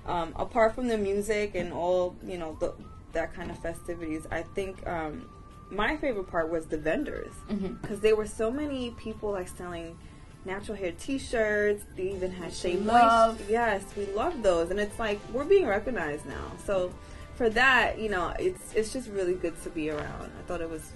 um, 0.06 0.34
apart 0.36 0.76
from 0.76 0.88
the 0.88 0.98
music 0.98 1.56
and 1.56 1.72
all 1.74 2.16
you 2.26 2.38
know 2.38 2.58
the, 2.60 2.74
that 3.14 3.34
kind 3.34 3.52
of 3.52 3.60
festivities 3.60 4.28
i 4.32 4.42
think 4.42 4.86
um, 4.88 5.26
my 5.72 5.98
favorite 5.98 6.30
part 6.30 6.50
was 6.50 6.66
the 6.66 6.78
vendors. 6.78 7.34
Because 7.82 8.00
there 8.00 8.16
were 8.16 8.26
so 8.26 8.52
many 8.52 8.92
people 8.92 9.32
like 9.32 9.48
selling 9.48 9.98
natural 10.46 10.78
hair 10.78 10.92
t-shirts. 10.92 11.84
They 11.96 12.12
even 12.12 12.32
had 12.32 12.54
we 12.64 12.78
love. 12.78 13.38
moist 13.40 13.50
yes 13.50 13.84
we 13.96 14.06
love 14.08 14.42
those. 14.42 14.72
And 14.72 14.80
it's 14.80 14.98
like 15.00 15.20
we're 15.32 15.46
being 15.46 15.68
recognized 15.68 16.26
now. 16.26 16.52
So 16.66 16.94
for 17.36 17.50
that 17.52 18.00
you 18.00 18.10
know 18.10 18.34
it's 18.40 18.74
it's 18.74 18.92
just 18.92 19.10
really 19.10 19.36
good 19.36 19.62
to 19.64 19.70
be 19.70 19.90
around. 19.90 20.32
I 20.38 20.42
thought 20.48 20.62
it 20.62 20.70
was 20.70 20.92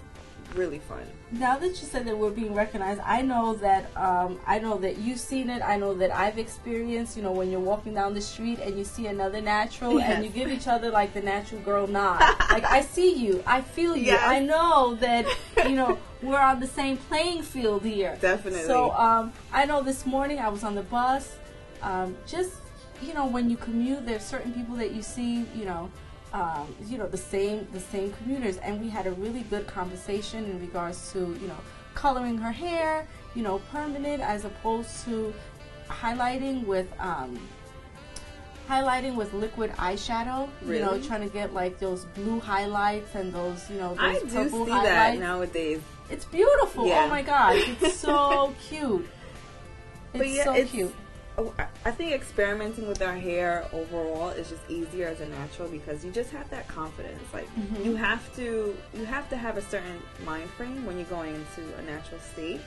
really 0.56 0.80
fun 0.80 1.04
Now 1.32 1.58
that 1.58 1.70
you 1.70 1.76
said 1.94 2.06
that 2.06 2.18
we're 2.18 2.30
being 2.32 2.54
recognized, 2.54 3.02
I 3.04 3.22
know 3.22 3.56
that 3.56 3.90
um, 3.98 4.40
I 4.46 4.60
know 4.60 4.78
that 4.78 4.98
you've 5.00 5.20
seen 5.20 5.50
it. 5.50 5.62
I 5.64 5.78
know 5.78 5.94
that 5.96 6.12
I've 6.12 6.38
experienced. 6.38 7.18
You 7.18 7.24
know, 7.24 7.32
when 7.32 7.50
you're 7.52 7.60
walking 7.74 7.94
down 7.96 8.14
the 8.14 8.22
street 8.22 8.60
and 8.60 8.78
you 8.78 8.84
see 8.84 9.08
another 9.08 9.42
natural, 9.42 9.98
Yes. 10.00 10.10
and 10.10 10.24
you 10.24 10.30
give 10.30 10.50
each 10.52 10.68
other 10.68 10.90
like 10.92 11.14
the 11.14 11.22
natural 11.22 11.62
girl 11.62 11.88
nod. 12.00 12.20
like 12.52 12.66
I 12.66 12.82
see 12.82 13.16
you, 13.16 13.44
I 13.48 13.62
feel 13.62 13.96
you. 13.98 14.12
Yes. 14.14 14.22
I 14.24 14.40
know 14.40 14.96
that 14.96 15.26
you 15.66 15.76
know 15.76 15.98
we're 16.22 16.40
on 16.40 16.60
the 16.60 16.68
same 16.68 16.98
playing 16.98 17.42
field 17.42 17.84
here. 17.84 18.18
Definitely. 18.22 18.64
So 18.64 18.92
um, 18.92 19.34
I 19.52 19.66
know 19.66 19.82
this 19.82 20.06
morning 20.06 20.38
I 20.40 20.50
was 20.50 20.64
on 20.64 20.76
the 20.76 20.84
bus. 20.84 21.36
Um, 21.82 22.16
just 22.28 22.54
you 23.02 23.14
know, 23.14 23.26
when 23.26 23.50
you 23.50 23.58
commute, 23.58 24.06
there's 24.06 24.24
certain 24.24 24.54
people 24.54 24.76
that 24.76 24.92
you 24.92 25.02
see. 25.02 25.46
You 25.56 25.66
know, 25.66 25.90
um, 26.34 26.74
you 26.88 26.98
know 26.98 27.08
the 27.08 27.18
same 27.18 27.68
the 27.74 27.80
same 27.80 28.12
commuters, 28.14 28.58
and 28.58 28.82
we 28.82 28.90
had 28.90 29.06
a 29.08 29.12
really 29.12 29.42
good 29.44 29.68
conversation 29.68 30.46
in 30.46 30.60
regards 30.60 31.12
to 31.14 31.20
you 31.20 31.48
know 31.48 31.58
coloring 31.96 32.38
her 32.40 32.52
hair, 32.52 33.08
you 33.36 33.44
know, 33.44 33.60
permanent 33.72 34.22
as 34.22 34.44
opposed 34.46 35.06
to 35.06 35.32
highlighting 35.88 36.66
with 36.66 36.88
um, 37.00 37.38
highlighting 38.68 39.16
with 39.16 39.34
liquid 39.34 39.72
eyeshadow. 39.74 40.50
You 40.66 40.80
know, 40.80 41.00
trying 41.02 41.22
to 41.22 41.30
get 41.34 41.54
like 41.54 41.80
those 41.80 42.06
blue 42.16 42.40
highlights 42.40 43.14
and 43.16 43.32
those 43.34 43.70
you 43.70 43.78
know 43.78 43.90
those 43.90 44.00
i 44.00 44.20
do 44.20 44.28
purple 44.30 44.66
see 44.66 44.72
highlights. 44.72 44.90
that 44.90 45.20
nowadays 45.20 45.82
It's 46.10 46.26
beautiful. 46.26 46.88
Yeah. 46.88 47.04
Oh 47.06 47.10
my 47.10 47.22
gosh, 47.22 47.62
it's 47.82 47.96
so 48.00 48.54
cute. 48.70 49.08
It's 50.14 50.36
yeah, 50.38 50.44
so 50.46 50.54
it's- 50.54 50.72
cute. 50.72 50.94
Oh, 51.38 51.54
I- 51.86 51.92
think 51.92 52.12
experimenting 52.14 52.88
with 52.88 53.02
our 53.02 53.16
hair 53.16 53.68
overall 53.74 54.30
is 54.30 54.50
just 54.50 54.62
easier 54.70 55.08
as 55.08 55.20
a 55.20 55.28
natural 55.28 55.68
because 55.68 56.04
you 56.06 56.12
just 56.12 56.30
have 56.32 56.50
that 56.52 56.68
confidence. 56.68 57.22
Like 57.34 57.48
Mhm. 57.56 57.84
you 57.86 57.96
have 57.96 58.34
to, 58.36 58.76
you 58.94 59.06
have 59.06 59.30
to 59.30 59.38
have 59.38 59.58
a 59.58 59.62
certain 59.64 60.00
mind 60.26 60.50
frame 60.52 60.86
when 60.86 60.98
you're 60.98 61.08
going 61.08 61.34
into 61.36 61.76
a 61.78 61.82
natural 61.84 62.20
state, 62.34 62.62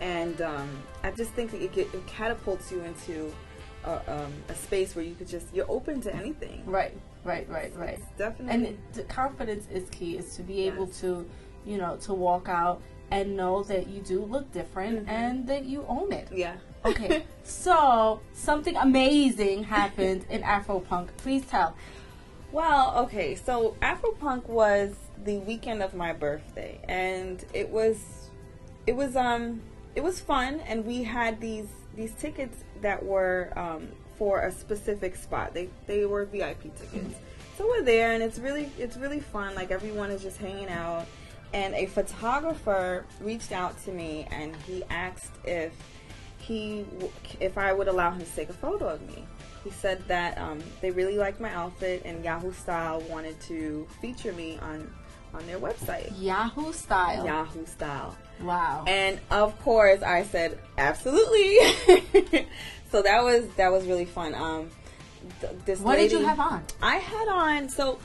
and 0.00 0.40
um, 0.42 0.68
I 1.02 1.10
just 1.10 1.30
think 1.32 1.50
that 1.52 1.62
it, 1.62 1.72
get, 1.72 1.92
it 1.94 2.06
catapults 2.06 2.70
you 2.72 2.80
into 2.82 3.32
a, 3.84 3.94
um, 4.24 4.32
a 4.48 4.54
space 4.54 4.94
where 4.96 5.04
you 5.04 5.14
could 5.14 5.28
just 5.28 5.46
you're 5.54 5.70
open 5.70 6.00
to 6.02 6.14
anything. 6.14 6.62
Right, 6.66 6.94
right, 7.24 7.48
right, 7.48 7.72
right. 7.76 7.98
It's 7.98 8.18
definitely. 8.18 8.66
And 8.68 8.78
the 8.94 9.02
confidence 9.04 9.66
is 9.70 9.88
key. 9.90 10.16
Is 10.16 10.34
to 10.36 10.42
be 10.42 10.66
able 10.66 10.86
to, 11.02 11.24
you 11.64 11.76
know, 11.78 11.96
to 12.02 12.14
walk 12.14 12.48
out 12.48 12.80
and 13.10 13.36
know 13.36 13.62
that 13.64 13.86
you 13.88 14.00
do 14.00 14.20
look 14.24 14.50
different 14.52 15.06
Mhm. 15.06 15.08
and 15.08 15.46
that 15.46 15.64
you 15.66 15.84
own 15.88 16.12
it. 16.12 16.28
yeah. 16.32 16.56
Okay, 16.86 17.24
so 17.42 18.20
something 18.32 18.76
amazing 18.76 19.64
happened 19.64 20.24
in 20.30 20.42
Afropunk. 20.42 21.08
Please 21.16 21.44
tell. 21.44 21.76
Well, 22.52 22.96
okay, 22.98 23.34
so 23.34 23.76
Afropunk 23.82 24.46
was 24.46 24.94
the 25.24 25.38
weekend 25.38 25.82
of 25.82 25.94
my 25.94 26.12
birthday, 26.12 26.78
and 26.84 27.44
it 27.52 27.68
was, 27.68 28.30
it 28.86 28.94
was 28.94 29.16
um, 29.16 29.62
it 29.94 30.04
was 30.04 30.20
fun, 30.20 30.60
and 30.60 30.84
we 30.84 31.02
had 31.02 31.40
these 31.40 31.66
these 31.96 32.12
tickets 32.12 32.58
that 32.82 33.04
were 33.04 33.52
um 33.56 33.88
for 34.16 34.42
a 34.42 34.52
specific 34.52 35.16
spot. 35.16 35.54
They 35.54 35.68
they 35.86 36.06
were 36.06 36.24
VIP 36.24 36.62
tickets, 36.76 37.16
so 37.58 37.66
we're 37.66 37.82
there, 37.82 38.12
and 38.12 38.22
it's 38.22 38.38
really 38.38 38.70
it's 38.78 38.96
really 38.96 39.20
fun. 39.20 39.56
Like 39.56 39.72
everyone 39.72 40.10
is 40.10 40.22
just 40.22 40.38
hanging 40.38 40.68
out, 40.68 41.06
and 41.52 41.74
a 41.74 41.86
photographer 41.86 43.04
reached 43.20 43.52
out 43.52 43.82
to 43.84 43.92
me 43.92 44.26
and 44.30 44.54
he 44.66 44.84
asked 44.90 45.32
if 45.44 45.72
he 46.46 46.84
if 47.40 47.58
I 47.58 47.72
would 47.72 47.88
allow 47.88 48.10
him 48.12 48.24
to 48.24 48.32
take 48.32 48.48
a 48.48 48.54
photo 48.54 48.88
of 48.88 49.00
me. 49.02 49.24
He 49.64 49.70
said 49.70 50.06
that 50.06 50.38
um, 50.38 50.62
they 50.80 50.92
really 50.92 51.18
liked 51.18 51.40
my 51.40 51.52
outfit 51.52 52.02
and 52.04 52.24
Yahoo 52.24 52.52
Style 52.52 53.00
wanted 53.10 53.40
to 53.42 53.86
feature 54.00 54.32
me 54.32 54.58
on 54.62 54.92
on 55.34 55.46
their 55.46 55.58
website. 55.58 56.12
Yahoo 56.18 56.72
Style. 56.72 57.26
Yahoo 57.26 57.66
Style. 57.66 58.16
Wow. 58.40 58.84
And 58.86 59.18
of 59.30 59.58
course, 59.62 60.02
I 60.02 60.22
said 60.22 60.58
absolutely. 60.78 61.58
so 62.90 63.02
that 63.02 63.22
was 63.22 63.46
that 63.56 63.72
was 63.72 63.86
really 63.86 64.04
fun. 64.04 64.34
Um, 64.34 64.70
th- 65.40 65.52
this 65.64 65.80
what 65.80 65.98
lady, 65.98 66.10
did 66.10 66.20
you 66.20 66.26
have 66.26 66.38
on? 66.38 66.62
I 66.80 66.96
had 66.96 67.28
on 67.28 67.68
so 67.68 67.98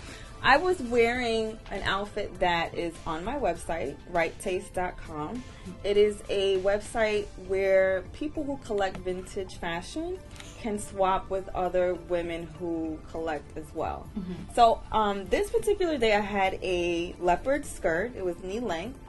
I 0.44 0.58
was 0.58 0.80
wearing 0.82 1.60
an 1.70 1.84
outfit 1.84 2.40
that 2.40 2.76
is 2.76 2.94
on 3.06 3.24
my 3.24 3.36
website, 3.38 3.96
ripetaste.com. 4.12 5.44
It 5.84 5.98
is 5.98 6.24
a 6.30 6.58
website 6.62 7.26
where 7.48 8.04
people 8.14 8.44
who 8.44 8.58
collect 8.58 8.98
vintage 8.98 9.58
fashion 9.58 10.18
can 10.60 10.80
swap 10.80 11.30
with 11.30 11.48
other 11.50 11.94
women 11.94 12.48
who 12.60 12.98
collect 13.12 13.56
as 13.58 13.66
well. 13.76 14.10
So 14.56 14.82
um, 14.92 15.28
this 15.28 15.50
particular 15.52 15.98
day, 15.98 16.16
I 16.16 16.20
had 16.22 16.60
a 16.64 17.16
leopard 17.20 17.66
skirt. 17.66 18.14
It 18.16 18.26
was 18.26 18.42
knee 18.44 18.60
length 18.60 19.00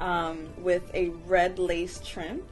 um, 0.00 0.48
with 0.58 0.82
a 0.94 1.10
red 1.26 1.58
lace 1.60 2.00
trim, 2.04 2.42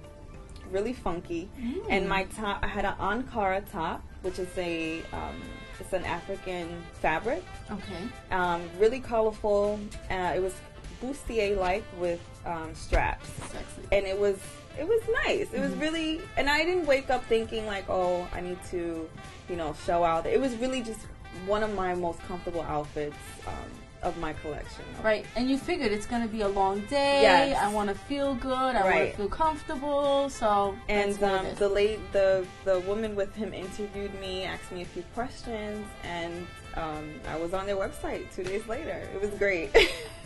really 0.70 0.92
funky. 0.92 1.48
And 1.88 2.08
my 2.08 2.24
top, 2.24 2.62
I 2.62 2.68
had 2.68 2.84
an 2.84 2.94
Ankara 3.00 3.68
top, 3.72 4.04
which 4.22 4.38
is 4.38 4.48
a 4.56 5.00
um, 5.12 5.40
it's 5.80 5.92
an 5.92 6.04
African 6.04 6.82
fabric, 7.00 7.42
Okay. 7.70 8.08
um, 8.30 8.62
really 8.78 9.00
colorful. 9.00 9.78
Uh, 10.10 10.32
it 10.36 10.42
was 10.42 10.54
bustier 11.02 11.56
like 11.56 11.84
with 11.98 12.20
um, 12.44 12.74
straps 12.74 13.28
Sexy. 13.50 13.82
and 13.92 14.06
it 14.06 14.18
was 14.18 14.36
it 14.78 14.86
was 14.86 15.02
nice. 15.26 15.52
It 15.52 15.60
was 15.60 15.72
really, 15.74 16.20
and 16.36 16.48
I 16.48 16.64
didn't 16.64 16.86
wake 16.86 17.10
up 17.10 17.24
thinking 17.24 17.66
like, 17.66 17.84
oh, 17.90 18.26
I 18.32 18.40
need 18.40 18.58
to, 18.70 19.08
you 19.48 19.56
know, 19.56 19.74
show 19.84 20.04
out. 20.04 20.26
It 20.26 20.40
was 20.40 20.54
really 20.56 20.80
just 20.80 21.00
one 21.46 21.62
of 21.62 21.74
my 21.74 21.94
most 21.94 22.20
comfortable 22.20 22.62
outfits 22.62 23.16
um, 23.46 23.54
of 24.02 24.16
my 24.18 24.32
collection. 24.34 24.84
Right, 25.02 25.24
and 25.36 25.50
you 25.50 25.58
figured 25.58 25.92
it's 25.92 26.06
going 26.06 26.22
to 26.22 26.28
be 26.28 26.42
a 26.42 26.48
long 26.48 26.80
day. 26.86 27.22
Yes. 27.22 27.58
I 27.60 27.72
want 27.72 27.88
to 27.88 27.94
feel 27.94 28.34
good. 28.34 28.52
I 28.52 28.82
want 28.82 29.10
to 29.10 29.16
feel 29.16 29.28
comfortable. 29.28 30.28
So 30.30 30.76
And 30.88 31.20
um, 31.22 31.46
the 31.56 31.68
late 31.68 32.00
the 32.12 32.46
the 32.64 32.80
woman 32.80 33.14
with 33.14 33.34
him 33.34 33.52
interviewed 33.52 34.18
me, 34.20 34.44
asked 34.44 34.72
me 34.72 34.82
a 34.82 34.86
few 34.86 35.04
questions, 35.14 35.86
and 36.04 36.46
um, 36.74 37.14
I 37.28 37.36
was 37.36 37.54
on 37.54 37.66
their 37.66 37.76
website 37.76 38.34
two 38.34 38.44
days 38.44 38.66
later. 38.66 39.08
It 39.14 39.20
was 39.20 39.30
great. 39.38 39.76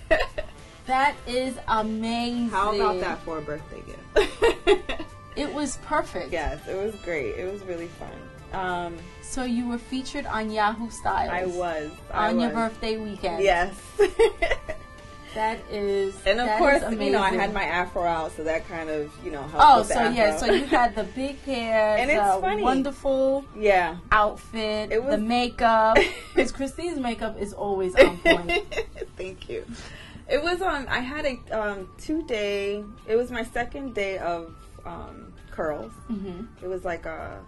that 0.86 1.14
is 1.26 1.54
amazing. 1.68 2.50
How 2.50 2.74
about 2.74 3.00
that 3.00 3.18
for 3.20 3.38
a 3.38 3.42
birthday 3.42 3.82
gift? 3.86 5.00
It 5.36 5.52
was 5.52 5.78
perfect. 5.78 6.30
yes, 6.30 6.60
it 6.68 6.76
was 6.76 6.94
great. 7.02 7.34
It 7.34 7.50
was 7.52 7.60
really 7.62 7.88
fun. 7.88 8.12
Um, 8.54 8.96
So 9.22 9.44
you 9.44 9.68
were 9.68 9.78
featured 9.78 10.26
on 10.26 10.50
Yahoo 10.50 10.90
Styles. 10.90 11.30
I 11.30 11.46
was 11.46 11.90
I 12.12 12.28
on 12.28 12.38
your 12.40 12.50
birthday 12.50 12.96
weekend. 12.96 13.42
Yes. 13.42 13.74
That 15.34 15.58
is. 15.68 16.14
And 16.26 16.40
of 16.40 16.48
course, 16.58 16.80
you 16.92 17.10
know, 17.10 17.20
I 17.20 17.30
had 17.30 17.52
my 17.52 17.64
afro 17.64 18.04
out, 18.04 18.30
so 18.36 18.44
that 18.44 18.68
kind 18.68 18.88
of, 18.88 19.12
you 19.24 19.32
know, 19.32 19.42
helped 19.42 19.56
Oh, 19.58 19.82
so 19.82 20.08
yeah, 20.10 20.36
so 20.36 20.46
you 20.46 20.64
had 20.64 20.94
the 20.94 21.02
big 21.02 21.40
hair, 21.42 21.96
And 21.98 22.08
it's 22.08 22.20
funny. 22.40 22.62
wonderful 22.62 23.44
yeah. 23.56 23.96
outfit, 24.12 24.92
It 24.92 25.02
was- 25.02 25.16
the 25.16 25.20
makeup. 25.20 25.98
Because 26.34 26.52
Christine's 26.52 27.00
makeup 27.00 27.36
is 27.36 27.52
always 27.52 27.96
on 27.96 28.18
point. 28.18 28.52
Thank 29.16 29.48
you. 29.48 29.64
It 30.28 30.40
was 30.42 30.62
on. 30.62 30.86
I 30.86 31.00
had 31.00 31.26
a 31.26 31.36
um, 31.60 31.88
two 31.98 32.22
day. 32.26 32.84
It 33.08 33.16
was 33.16 33.30
my 33.32 33.42
second 33.42 33.94
day 33.94 34.18
of 34.18 34.54
um, 34.86 35.32
curls. 35.50 35.92
hmm 36.06 36.42
It 36.62 36.68
was 36.68 36.84
like 36.84 37.06
a. 37.06 37.40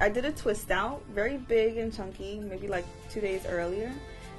I 0.00 0.08
did 0.08 0.24
a 0.24 0.32
twist 0.32 0.70
out, 0.70 1.02
very 1.12 1.36
big 1.38 1.76
and 1.78 1.92
chunky, 1.94 2.38
maybe 2.40 2.68
like 2.68 2.84
two 3.10 3.20
days 3.20 3.44
earlier. 3.46 3.92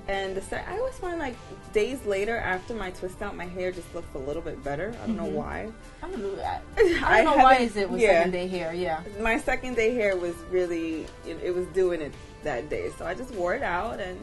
And 0.07 0.35
the 0.35 0.41
se- 0.41 0.63
I 0.67 0.77
always 0.79 0.95
find 0.95 1.19
like 1.19 1.35
days 1.73 2.03
later 2.05 2.37
after 2.37 2.73
my 2.73 2.89
twist 2.91 3.21
out, 3.21 3.35
my 3.35 3.45
hair 3.45 3.71
just 3.71 3.93
looks 3.93 4.07
a 4.15 4.17
little 4.17 4.41
bit 4.41 4.63
better. 4.63 4.95
I 5.03 5.05
don't 5.07 5.17
know 5.17 5.23
Mhm. 5.27 5.31
why. 5.33 5.67
I 6.01 6.07
don't 6.09 6.21
know 6.21 6.35
that. 6.37 6.63
I 6.77 7.19
I 7.19 7.23
don't 7.23 7.37
know 7.37 7.43
why 7.43 7.57
is 7.57 7.75
it 7.75 7.89
with 7.89 8.01
yeah. 8.01 8.13
second 8.19 8.31
day 8.31 8.47
hair. 8.47 8.73
Yeah. 8.73 9.01
my 9.19 9.37
second 9.37 9.75
day 9.75 9.93
hair 9.93 10.15
was 10.17 10.33
really 10.49 11.05
it, 11.27 11.37
it 11.43 11.53
was 11.53 11.67
doing 11.67 12.01
it 12.01 12.13
that 12.43 12.69
day 12.69 12.89
so 12.97 13.05
i 13.05 13.13
just 13.13 13.31
wore 13.35 13.53
it 13.53 13.61
out 13.61 13.99
and 13.99 14.17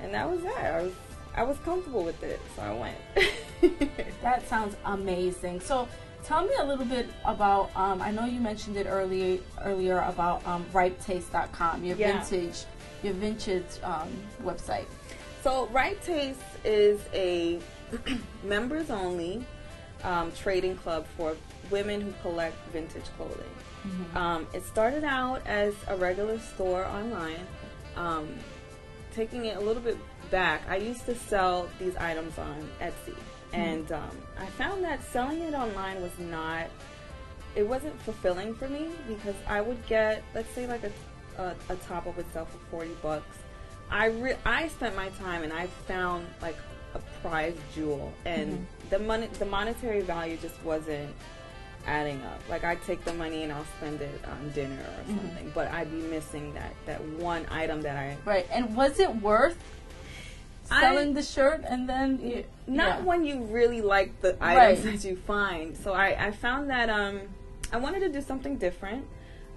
and 0.00 0.12
that 0.12 0.28
was 0.28 0.42
that 0.42 0.74
i 0.74 0.82
was 0.82 0.92
i 1.36 1.42
was 1.44 1.56
comfortable 1.64 2.02
with 2.02 2.20
it 2.24 2.40
so 2.56 2.62
i 2.62 2.72
went 2.72 2.96
That 4.22 4.46
sounds 4.48 4.74
amazing. 4.84 5.60
So, 5.60 5.88
tell 6.26 6.42
me 6.44 6.52
a 6.58 6.64
little 6.64 6.84
bit 6.84 7.08
about. 7.24 7.70
Um, 7.76 8.02
I 8.02 8.10
know 8.10 8.24
you 8.24 8.40
mentioned 8.40 8.76
it 8.76 8.86
earlier 8.86 9.38
earlier 9.64 9.98
about 10.00 10.46
um, 10.46 10.64
RipeTaste.com, 10.72 11.84
your 11.84 11.96
Yeah. 11.96 12.18
vintage, 12.24 12.64
your 13.02 13.14
vintage 13.14 13.64
um, 13.82 14.08
website. 14.42 14.86
so 15.42 15.66
ripe 15.68 16.02
taste 16.02 16.40
is 16.64 17.00
a 17.14 17.60
members 18.44 18.90
only 18.90 19.44
um, 20.02 20.32
trading 20.32 20.76
club 20.76 21.06
for 21.16 21.36
women 21.70 22.00
who 22.00 22.12
collect 22.22 22.56
vintage 22.72 23.04
clothing 23.16 23.54
um, 24.16 24.46
it 24.52 24.64
started 24.64 25.04
out 25.04 25.40
as 25.46 25.72
a 25.86 25.96
regular 25.96 26.38
store 26.40 26.84
online 26.86 27.38
um, 27.96 28.28
taking 29.14 29.44
it 29.44 29.56
a 29.56 29.60
little 29.60 29.82
bit 29.82 29.96
back, 30.30 30.62
I 30.68 30.76
used 30.76 31.06
to 31.06 31.14
sell 31.14 31.68
these 31.78 31.94
items 31.96 32.36
on 32.38 32.68
Etsy, 32.80 33.14
and 33.56 33.92
um, 33.92 34.10
I 34.38 34.46
found 34.46 34.84
that 34.84 35.02
selling 35.12 35.40
it 35.40 35.54
online 35.54 36.00
was 36.02 36.16
not. 36.18 36.66
It 37.54 37.66
wasn't 37.66 37.98
fulfilling 38.02 38.54
for 38.54 38.68
me 38.68 38.88
because 39.08 39.34
I 39.48 39.62
would 39.62 39.84
get, 39.86 40.22
let's 40.34 40.50
say, 40.54 40.66
like 40.66 40.84
a 40.84 40.92
a, 41.42 41.54
a 41.70 41.76
top 41.76 42.06
of 42.06 42.18
itself 42.18 42.50
for 42.52 42.58
forty 42.70 42.90
bucks. 43.02 43.38
I 43.90 44.06
re- 44.06 44.36
I 44.44 44.68
spent 44.68 44.96
my 44.96 45.08
time 45.10 45.42
and 45.42 45.52
I 45.52 45.66
found 45.86 46.26
like 46.42 46.56
a 46.94 47.00
prized 47.22 47.58
jewel, 47.74 48.12
and 48.24 48.66
the 48.90 48.98
money, 48.98 49.28
the 49.38 49.46
monetary 49.46 50.02
value 50.02 50.36
just 50.36 50.62
wasn't 50.64 51.14
adding 51.86 52.20
up. 52.22 52.40
Like 52.50 52.64
I'd 52.64 52.82
take 52.82 53.04
the 53.04 53.14
money 53.14 53.44
and 53.44 53.52
I'll 53.52 53.66
spend 53.78 54.00
it 54.02 54.20
on 54.26 54.50
dinner 54.50 54.82
or 54.82 55.06
something, 55.06 55.52
but 55.54 55.70
I'd 55.70 55.90
be 55.90 56.02
missing 56.08 56.52
that 56.54 56.74
that 56.84 57.02
one 57.02 57.46
item 57.50 57.80
that 57.82 57.96
I 57.96 58.16
Right. 58.24 58.46
And 58.50 58.76
was 58.76 58.98
it 58.98 59.14
worth 59.16 59.56
I- 60.70 60.80
selling 60.80 61.14
the 61.14 61.22
shirt 61.22 61.64
and 61.68 61.88
then 61.88 62.44
not 62.66 62.98
yeah. 62.98 63.04
when 63.04 63.24
you 63.24 63.42
really 63.44 63.80
like 63.80 64.20
the 64.20 64.36
items 64.40 64.84
Right. 64.84 64.92
that 65.00 65.08
you 65.08 65.16
find. 65.16 65.76
So 65.76 65.92
I, 65.92 66.26
I 66.26 66.30
found 66.32 66.70
that 66.70 66.88
um, 66.90 67.20
I 67.72 67.76
wanted 67.78 68.00
to 68.00 68.08
do 68.08 68.20
something 68.20 68.56
different. 68.56 69.04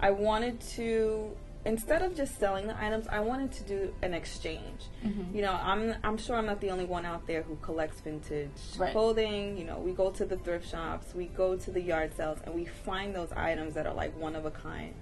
I 0.00 0.10
wanted 0.10 0.60
to 0.76 1.30
instead 1.66 2.00
of 2.00 2.16
just 2.16 2.38
selling 2.38 2.66
the 2.66 2.82
items, 2.82 3.06
I 3.08 3.20
wanted 3.20 3.52
to 3.52 3.62
do 3.64 3.94
an 4.00 4.14
exchange. 4.14 4.86
Mhm. 5.04 5.34
You 5.34 5.42
know, 5.42 5.52
I'm 5.60 5.94
I'm 6.02 6.16
sure 6.16 6.36
I'm 6.36 6.46
not 6.46 6.60
the 6.60 6.70
only 6.70 6.86
one 6.86 7.04
out 7.04 7.26
there 7.26 7.42
who 7.42 7.56
collects 7.60 8.00
vintage 8.00 8.48
Right. 8.78 8.92
clothing. 8.92 9.58
You 9.58 9.64
know, 9.64 9.78
we 9.78 9.92
go 9.92 10.10
to 10.10 10.24
the 10.24 10.38
thrift 10.38 10.66
shops, 10.70 11.14
we 11.14 11.26
go 11.26 11.56
to 11.56 11.70
the 11.70 11.80
yard 11.82 12.14
sales, 12.16 12.38
and 12.46 12.54
we 12.54 12.64
find 12.64 13.14
those 13.14 13.30
items 13.32 13.74
that 13.74 13.86
are 13.86 13.92
like 13.94 14.18
one 14.18 14.36
of 14.36 14.46
a 14.46 14.50
kind. 14.50 14.94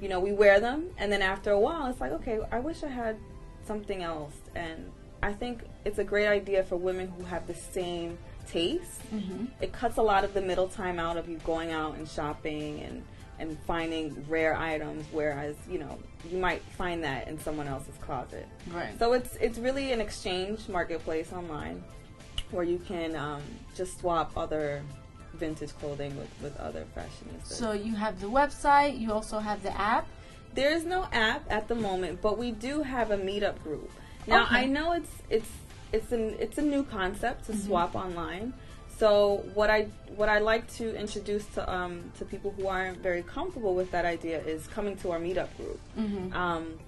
You 0.00 0.08
know, 0.08 0.20
we 0.20 0.32
wear 0.32 0.60
them, 0.60 0.90
and 0.98 1.10
then 1.10 1.22
after 1.22 1.50
a 1.50 1.58
while, 1.58 1.86
it's 1.86 2.00
like, 2.00 2.12
okay, 2.12 2.38
I 2.52 2.60
wish 2.60 2.82
I 2.84 2.88
had 2.88 3.16
something 3.66 4.02
else. 4.02 4.34
And 4.54 4.92
I 5.24 5.32
think 5.32 5.64
it's 5.86 5.98
a 5.98 6.04
great 6.04 6.28
idea 6.28 6.62
for 6.64 6.76
women 6.76 7.08
who 7.16 7.24
have 7.24 7.46
the 7.46 7.54
same 7.54 8.18
taste. 8.46 9.00
Mhm. 9.12 9.48
It 9.60 9.72
cuts 9.72 9.96
a 9.96 10.02
lot 10.02 10.22
of 10.24 10.34
the 10.34 10.42
middle 10.42 10.68
time 10.68 10.98
out 10.98 11.16
of 11.16 11.28
you 11.28 11.38
going 11.38 11.72
out 11.72 11.96
and 11.96 12.06
shopping 12.08 12.80
and 12.80 13.02
and 13.40 13.58
finding 13.66 14.24
rare 14.28 14.54
items, 14.54 15.06
whereas 15.10 15.56
you 15.68 15.78
know 15.78 15.98
you 16.30 16.38
might 16.38 16.62
find 16.78 17.02
that 17.02 17.26
in 17.26 17.38
someone 17.40 17.66
else's 17.66 17.96
closet. 18.00 18.46
Right. 18.70 18.96
So 18.98 19.14
it's 19.14 19.34
it's 19.36 19.58
really 19.58 19.92
an 19.92 20.00
exchange 20.00 20.68
marketplace 20.68 21.32
online 21.32 21.82
where 22.50 22.64
you 22.64 22.78
can 22.86 23.16
um, 23.16 23.42
just 23.74 23.98
swap 24.00 24.36
other 24.36 24.82
vintage 25.32 25.72
clothing 25.80 26.16
with, 26.16 26.28
with 26.42 26.56
other 26.60 26.84
fashionistas. 26.94 27.46
So 27.62 27.72
you 27.72 27.94
have 27.96 28.20
the 28.20 28.28
website. 28.28 29.00
You 29.00 29.10
also 29.12 29.38
have 29.40 29.62
the 29.64 29.76
app. 29.80 30.06
there 30.54 30.70
is 30.72 30.84
no 30.84 31.08
app 31.12 31.42
at 31.50 31.66
the 31.66 31.74
moment, 31.74 32.20
but 32.22 32.38
we 32.38 32.52
do 32.52 32.82
have 32.82 33.10
a 33.10 33.16
meetup 33.16 33.60
group. 33.64 33.90
Now 34.26 34.44
Okay. 34.44 34.56
I 34.62 34.64
know 34.66 34.92
it's 34.92 35.10
it's 35.30 35.50
it's 35.92 36.12
an 36.12 36.36
it's 36.38 36.58
a 36.58 36.62
new 36.62 36.82
concept 36.84 37.46
to 37.46 37.52
Mhm. 37.52 37.66
swap 37.66 37.94
online. 37.94 38.54
So 38.98 39.44
what 39.54 39.70
I 39.70 39.88
what 40.16 40.28
I 40.28 40.38
like 40.38 40.72
to 40.74 40.94
introduce 40.94 41.44
to 41.54 41.70
um, 41.72 42.12
to 42.18 42.24
people 42.24 42.52
who 42.56 42.66
aren't 42.68 42.98
very 42.98 43.22
comfortable 43.22 43.74
with 43.74 43.90
that 43.90 44.04
idea 44.04 44.40
is 44.40 44.66
coming 44.68 44.96
to 44.98 45.10
our 45.12 45.18
meetup 45.18 45.48
group. 45.56 45.80
Mm-hmm. 45.98 46.32
Um, 46.36 46.78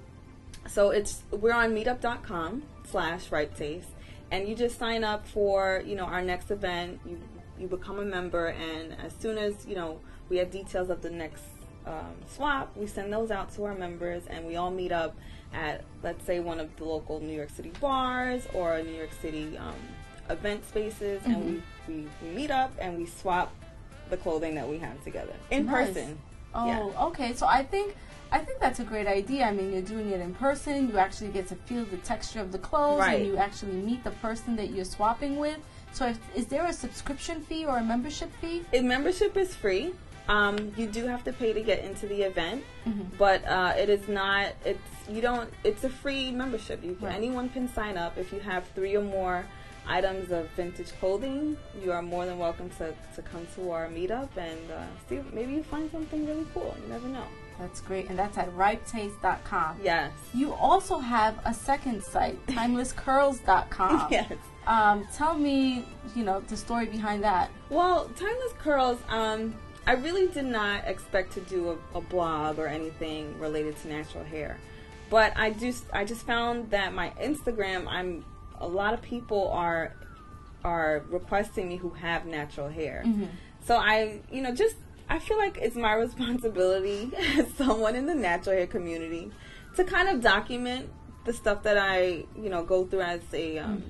so 0.69 0.91
it's 0.91 1.23
we're 1.31 1.53
on 1.53 1.75
meetup.com 1.75 2.63
slash 2.91 3.31
ripe 3.33 3.57
taste 3.57 3.89
and 4.31 4.49
you 4.49 4.55
just 4.55 4.79
sign 4.79 5.05
up 5.05 5.27
for 5.27 5.83
you 5.85 5.95
know 5.97 6.05
our 6.05 6.23
next 6.23 6.51
event 6.51 7.01
you 7.07 7.21
you 7.59 7.67
become 7.69 7.99
a 7.99 8.05
member 8.05 8.47
and 8.49 8.93
as 9.05 9.13
soon 9.21 9.39
as 9.39 9.65
you 9.67 9.75
know 9.75 9.99
we 10.29 10.37
have 10.39 10.51
details 10.51 10.91
of 10.91 11.03
the 11.03 11.11
next 11.11 11.43
um, 11.87 12.15
swap 12.29 12.77
we 12.77 12.87
send 12.87 13.13
those 13.13 13.31
out 13.31 13.53
to 13.55 13.65
our 13.65 13.75
members 13.75 14.25
and 14.29 14.45
we 14.47 14.57
all 14.57 14.71
meet 14.73 14.93
up 14.93 15.15
at 15.53 15.83
let's 16.03 16.25
say 16.25 16.41
one 16.41 16.61
of 16.61 16.75
the 16.77 16.85
local 16.85 17.21
new 17.21 17.35
york 17.35 17.51
city 17.51 17.73
bars 17.81 18.47
or 18.55 18.75
a 18.75 18.83
new 18.83 18.93
york 18.95 19.11
city 19.23 19.57
um, 19.59 19.75
event 20.29 20.67
spaces, 20.69 21.23
and 21.25 21.63
we, 21.89 22.03
we 22.23 22.29
meet 22.35 22.51
up 22.51 22.73
and 22.81 22.99
we 22.99 23.07
swap 23.07 23.53
the 24.11 24.17
clothing 24.17 24.55
that 24.57 24.69
we 24.69 24.79
have 24.79 25.03
together 25.05 25.33
in 25.51 25.67
Nice. 25.67 25.89
person. 25.89 26.19
Oh, 26.55 26.67
Yeah. 26.67 27.05
okay. 27.07 27.33
So 27.35 27.47
I 27.47 27.63
think 27.63 27.95
I 28.33 28.39
think 28.41 28.59
that's 28.59 28.81
a 28.81 28.85
great 28.85 29.07
idea. 29.07 29.45
I 29.45 29.53
mean, 29.53 29.73
you're 29.73 29.83
doing 29.83 30.11
it 30.11 30.21
in 30.21 30.35
person. 30.35 30.89
You 30.89 30.99
actually 30.99 31.31
get 31.31 31.47
to 31.49 31.55
feel 31.55 31.85
the 31.85 31.97
texture 31.99 32.41
of 32.41 32.51
the 32.51 32.59
clothes, 32.59 32.99
Right. 32.99 33.21
and 33.21 33.27
you 33.27 33.37
actually 33.37 33.75
meet 33.75 34.03
the 34.03 34.11
person 34.11 34.57
that 34.57 34.71
you're 34.71 34.85
swapping 34.85 35.37
with. 35.37 35.59
So, 35.93 36.09
if, 36.09 36.19
is 36.35 36.47
there 36.47 36.67
a 36.67 36.73
subscription 36.73 37.41
fee 37.43 37.65
or 37.67 37.77
a 37.79 37.85
membership 37.85 38.33
fee? 38.41 38.65
If 38.73 38.83
membership 38.83 39.37
is 39.37 39.55
free, 39.55 39.95
um, 40.29 40.73
you 40.77 40.87
do 40.87 41.07
have 41.07 41.23
to 41.25 41.33
pay 41.33 41.53
to 41.53 41.61
get 41.61 41.85
into 41.85 42.07
the 42.07 42.23
event, 42.23 42.65
Mhm. 42.87 43.07
but 43.19 43.45
uh, 43.47 43.75
it 43.77 43.89
is 43.89 44.09
not. 44.09 44.49
It's 44.65 44.81
you 45.09 45.21
don't. 45.21 45.51
It's 45.65 45.85
a 45.85 45.89
free 45.89 46.31
membership. 46.33 46.83
You 46.85 46.95
can, 46.95 47.07
Right. 47.09 47.17
anyone 47.17 47.49
can 47.51 47.69
sign 47.73 47.97
up 47.97 48.19
if 48.19 48.33
you 48.33 48.41
have 48.41 48.67
three 48.75 48.97
or 48.97 49.03
more 49.03 49.45
items 49.89 50.33
of 50.33 50.49
vintage 50.57 50.93
clothing. 50.99 51.57
You 51.83 51.93
are 51.93 52.03
more 52.03 52.27
than 52.27 52.39
welcome 52.39 52.71
to, 52.79 52.93
to 53.15 53.23
come 53.23 53.47
to 53.55 53.71
our 53.71 53.87
meetup 53.89 54.31
and 54.37 54.71
uh, 54.71 54.83
see. 55.09 55.21
Maybe 55.33 55.53
you 55.53 55.63
find 55.63 55.89
something 55.93 56.27
really 56.27 56.47
cool. 56.53 56.75
You 56.83 56.89
never 56.89 57.07
know. 57.07 57.23
That's 57.61 57.81
great, 57.81 58.11
and 58.11 58.19
that's 58.19 58.37
at 58.37 58.51
ripetaste.com. 58.55 59.79
Yes. 59.83 60.11
You 60.35 60.53
also 60.55 60.99
have 60.99 61.39
a 61.47 61.55
second 61.55 62.03
site, 62.03 62.45
timelesscurls.com. 62.49 64.09
yes. 64.11 64.33
Um, 64.67 65.07
tell 65.15 65.35
me, 65.35 65.85
you 66.15 66.25
know, 66.25 66.41
the 66.41 66.57
story 66.57 66.87
behind 66.87 67.23
that. 67.25 67.51
Well, 67.71 68.11
Timeless 68.17 68.53
Curls, 68.59 68.99
um, 69.09 69.55
I 69.87 69.93
really 69.95 70.27
did 70.29 70.47
not 70.47 70.85
expect 70.87 71.33
to 71.35 71.41
do 71.41 71.79
a, 71.95 71.99
a 71.99 72.01
blog 72.01 72.59
or 72.59 72.67
anything 72.67 73.39
related 73.39 73.77
to 73.83 73.89
natural 73.89 74.25
hair. 74.25 74.59
But 75.11 75.33
I 75.37 75.51
just 75.51 75.85
I 75.93 76.05
just 76.05 76.27
found 76.27 76.71
that 76.71 76.93
my 76.93 77.11
Instagram, 77.21 77.87
I'm 77.89 78.25
a 78.59 78.67
lot 78.67 78.95
of 78.95 79.03
people 79.03 79.49
are 79.53 79.95
are 80.65 81.05
requesting 81.09 81.69
me 81.69 81.77
who 81.77 81.91
have 81.91 82.27
natural 82.27 82.69
hair. 82.69 83.05
So 83.65 83.77
I, 83.77 84.21
you 84.33 84.43
know, 84.43 84.53
just 84.53 84.75
I 85.09 85.21
feel 85.21 85.39
like 85.39 85.59
it's 85.63 85.77
my 85.77 85.95
responsibility 86.07 87.13
as 87.17 87.53
someone 87.55 87.95
in 87.95 88.07
the 88.07 88.15
natural 88.15 88.57
hair 88.57 88.67
community 88.67 89.31
to 89.77 89.85
kind 89.85 90.09
of 90.09 90.21
document 90.21 90.91
the 91.25 91.33
stuff 91.33 91.63
that 91.65 91.79
I, 91.79 92.25
you 92.37 92.49
know, 92.49 92.65
go 92.65 92.85
through 92.87 93.03
as 93.03 93.21
a 93.33 93.59
um, 93.59 93.83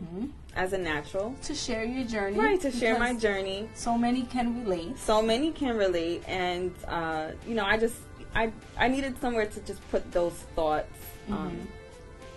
as 0.56 0.72
a 0.72 0.78
natural. 0.78 1.34
To 1.44 1.54
share 1.54 1.84
your 1.84 2.04
journey. 2.04 2.38
Right, 2.38 2.60
to 2.62 2.70
share 2.70 2.98
my 2.98 3.14
journey. 3.14 3.68
So 3.74 3.96
many 3.96 4.22
can 4.22 4.64
relate. 4.64 4.98
so 4.98 5.22
many 5.22 5.52
can 5.52 5.76
relate 5.76 6.22
and 6.26 6.74
uh, 6.88 7.30
you 7.46 7.54
know 7.54 7.64
i 7.64 7.76
just 7.76 7.96
i 8.34 8.50
i 8.76 8.88
needed 8.88 9.20
somewhere 9.20 9.46
to 9.46 9.60
just 9.60 9.80
put 9.90 10.10
those 10.12 10.32
thoughts 10.54 10.98
um, 11.30 11.68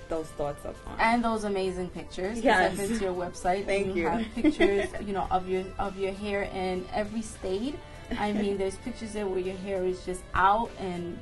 those 0.09 0.27
thoughts 0.29 0.65
up 0.65 0.75
on 0.87 0.99
and 0.99 1.23
those 1.23 1.43
amazing 1.43 1.89
pictures. 1.89 2.39
Yes. 2.41 2.71
I've 2.71 2.77
been 2.77 2.97
to 2.97 3.03
your 3.05 3.13
website. 3.13 3.65
Thank 3.65 3.87
and 3.87 3.95
you. 3.95 4.07
have 4.07 4.25
pictures, 4.35 4.89
you 5.05 5.13
know, 5.13 5.27
of 5.31 5.47
your 5.47 5.63
of 5.77 5.97
your 5.97 6.11
hair 6.13 6.43
in 6.53 6.85
every 6.93 7.21
state. 7.21 7.75
I 8.17 8.33
mean, 8.33 8.57
there's 8.57 8.75
pictures 8.77 9.13
there 9.13 9.27
where 9.27 9.39
your 9.39 9.55
hair 9.57 9.85
is 9.85 10.03
just 10.03 10.23
out 10.33 10.71
and 10.79 11.17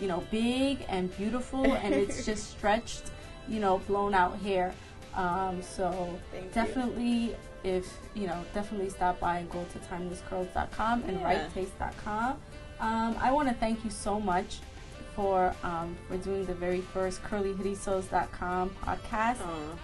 you 0.00 0.08
know 0.08 0.24
big 0.30 0.84
and 0.88 1.14
beautiful, 1.16 1.64
and 1.74 1.94
it's 1.94 2.24
just 2.30 2.50
stretched, 2.50 3.10
you 3.48 3.60
know, 3.60 3.78
blown 3.86 4.14
out 4.14 4.38
hair. 4.40 4.74
Um, 5.16 5.62
so 5.62 6.18
Thank 6.30 6.44
you. 6.44 6.50
definitely, 6.52 7.36
if 7.64 7.90
you 8.14 8.26
know, 8.26 8.44
definitely 8.54 8.90
stop 8.90 9.18
by 9.18 9.38
and 9.38 9.50
go 9.50 9.64
to 9.72 9.78
timelesscurls.com 9.78 11.04
and 11.08 11.20
Yeah. 11.20 11.48
ripetaste.com. 11.48 12.36
Um, 12.80 13.16
I 13.20 13.32
want 13.32 13.48
to 13.48 13.54
thank 13.54 13.82
you 13.84 13.90
so 13.90 14.20
much 14.20 14.58
for 15.14 15.54
um, 15.64 15.96
for 16.08 16.18
doing 16.18 16.44
the 16.44 16.52
very 16.52 16.82
first 16.82 17.22
curlyrizos.com 17.22 18.70
podcast. 18.84 19.38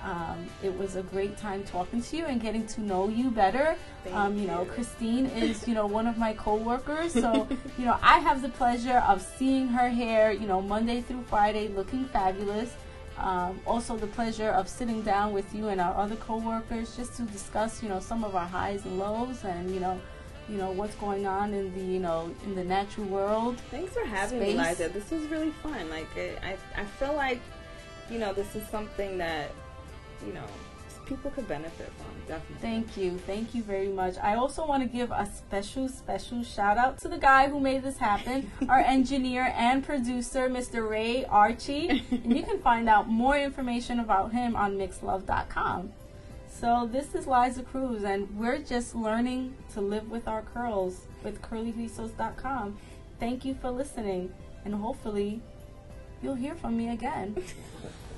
Um, 0.05 0.47
it 0.63 0.77
was 0.77 0.97
a 0.97 1.03
great 1.03 1.39
time 1.39 1.65
talking 1.65 2.03
to 2.03 2.17
you 2.19 2.27
and 2.27 2.41
getting 2.41 2.67
to 2.67 2.83
know 2.83 3.09
you 3.09 3.31
better. 3.31 3.75
Um, 4.13 4.37
you, 4.37 4.47
know. 4.47 4.67
Christine 4.67 5.27
is 5.27 5.67
you 5.67 5.73
know 5.75 5.87
one 5.87 6.07
of 6.07 6.19
my 6.19 6.35
coworkers, 6.35 7.13
so 7.15 7.49
you 7.79 7.85
know 7.87 7.97
I 8.03 8.19
have 8.19 8.43
the 8.43 8.51
pleasure 8.51 8.99
of 9.09 9.23
seeing 9.23 9.69
her 9.69 9.89
hair, 9.89 10.33
you 10.33 10.47
know, 10.47 10.61
Monday 10.61 11.01
through 11.01 11.23
Friday, 11.23 11.69
looking 11.69 12.05
fabulous. 12.07 12.75
Um, 13.23 13.61
also, 13.67 13.97
the 13.97 14.09
pleasure 14.09 14.51
of 14.51 14.69
sitting 14.69 15.03
down 15.03 15.33
with 15.33 15.55
you 15.55 15.69
and 15.69 15.81
our 15.81 15.95
other 15.97 16.17
coworkers 16.17 16.97
just 16.97 17.17
to 17.17 17.23
discuss, 17.23 17.83
you 17.83 17.89
know, 17.89 18.01
some 18.01 18.25
of 18.25 18.35
our 18.35 18.47
highs 18.47 18.85
and 18.85 18.99
lows, 18.99 19.45
and 19.45 19.73
you 19.73 19.81
know, 19.81 20.01
you 20.49 20.57
know 20.59 20.71
what's 20.73 20.95
going 20.97 21.27
on 21.27 21.55
in 21.55 21.73
the 21.75 21.81
you 21.81 22.01
know 22.01 22.35
in 22.45 22.55
the 22.55 22.65
natural 22.65 23.07
world. 23.07 23.57
thanks 23.71 23.93
for 23.93 24.05
having 24.05 24.41
me 24.41 24.55
Space. 24.55 24.81
liza 24.81 24.89
this 24.93 25.11
was 25.11 25.25
really 25.27 25.51
fun 25.63 25.89
like 25.89 26.09
I, 26.17 26.57
I 26.77 26.83
i 26.83 26.85
feel 26.85 27.15
like 27.15 27.41
you 28.11 28.19
know 28.19 28.33
this 28.33 28.55
is 28.57 28.67
something 28.69 29.19
that 29.19 29.53
you 30.27 30.33
know 30.33 30.47
people 31.07 31.31
could 31.31 31.49
benefit 31.49 31.91
from 31.99 32.13
definitely 32.27 32.57
Thank 32.61 32.97
you. 32.97 33.19
Thank 33.27 33.55
you 33.55 33.63
very 33.63 33.89
much. 33.89 34.17
I 34.23 34.37
also 34.37 34.67
want 34.67 34.83
to 34.83 34.89
give 34.89 35.11
a 35.11 35.27
special, 35.27 35.89
special 35.89 36.43
shout 36.43 36.79
out 36.79 36.99
to 37.01 37.09
the 37.09 37.19
guy 37.19 37.49
who 37.49 37.61
made 37.61 37.83
this 37.83 37.99
happen, 37.99 38.51
our 38.69 38.79
engineer 38.79 39.53
and 39.57 39.85
producer, 39.85 40.49
Mr. 40.49 40.89
Ray 40.89 41.25
Archie. 41.25 42.05
And 42.11 42.37
you 42.37 42.43
can 42.43 42.61
find 42.61 42.89
out 42.89 43.09
more 43.09 43.39
information 43.39 44.01
about 44.01 44.33
him 44.33 44.57
on 44.57 44.77
mixlove.com. 44.77 45.93
So 46.49 46.89
this 46.91 47.15
is 47.15 47.27
Liza 47.27 47.63
Cruz, 47.65 48.05
and 48.05 48.29
we're 48.39 48.59
just 48.59 48.95
learning 48.95 49.57
to 49.73 49.81
live 49.81 50.11
with 50.11 50.29
our 50.29 50.43
curls 50.43 51.01
with 51.25 51.43
curlyrizos.com. 51.43 52.79
Thank 53.19 53.45
you 53.45 53.55
for 53.55 53.71
listening, 53.71 54.33
and 54.65 54.75
hopefully 54.75 55.41
you'll 56.23 56.35
hear 56.35 56.55
from 56.55 56.77
me 56.77 56.91
again. 56.91 57.37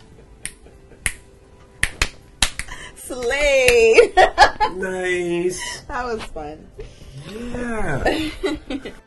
slay 3.07 4.13
Nice. 4.77 5.81
that 5.89 6.05
was 6.05 6.23
fun 6.25 6.67
Yeah. 7.31 8.31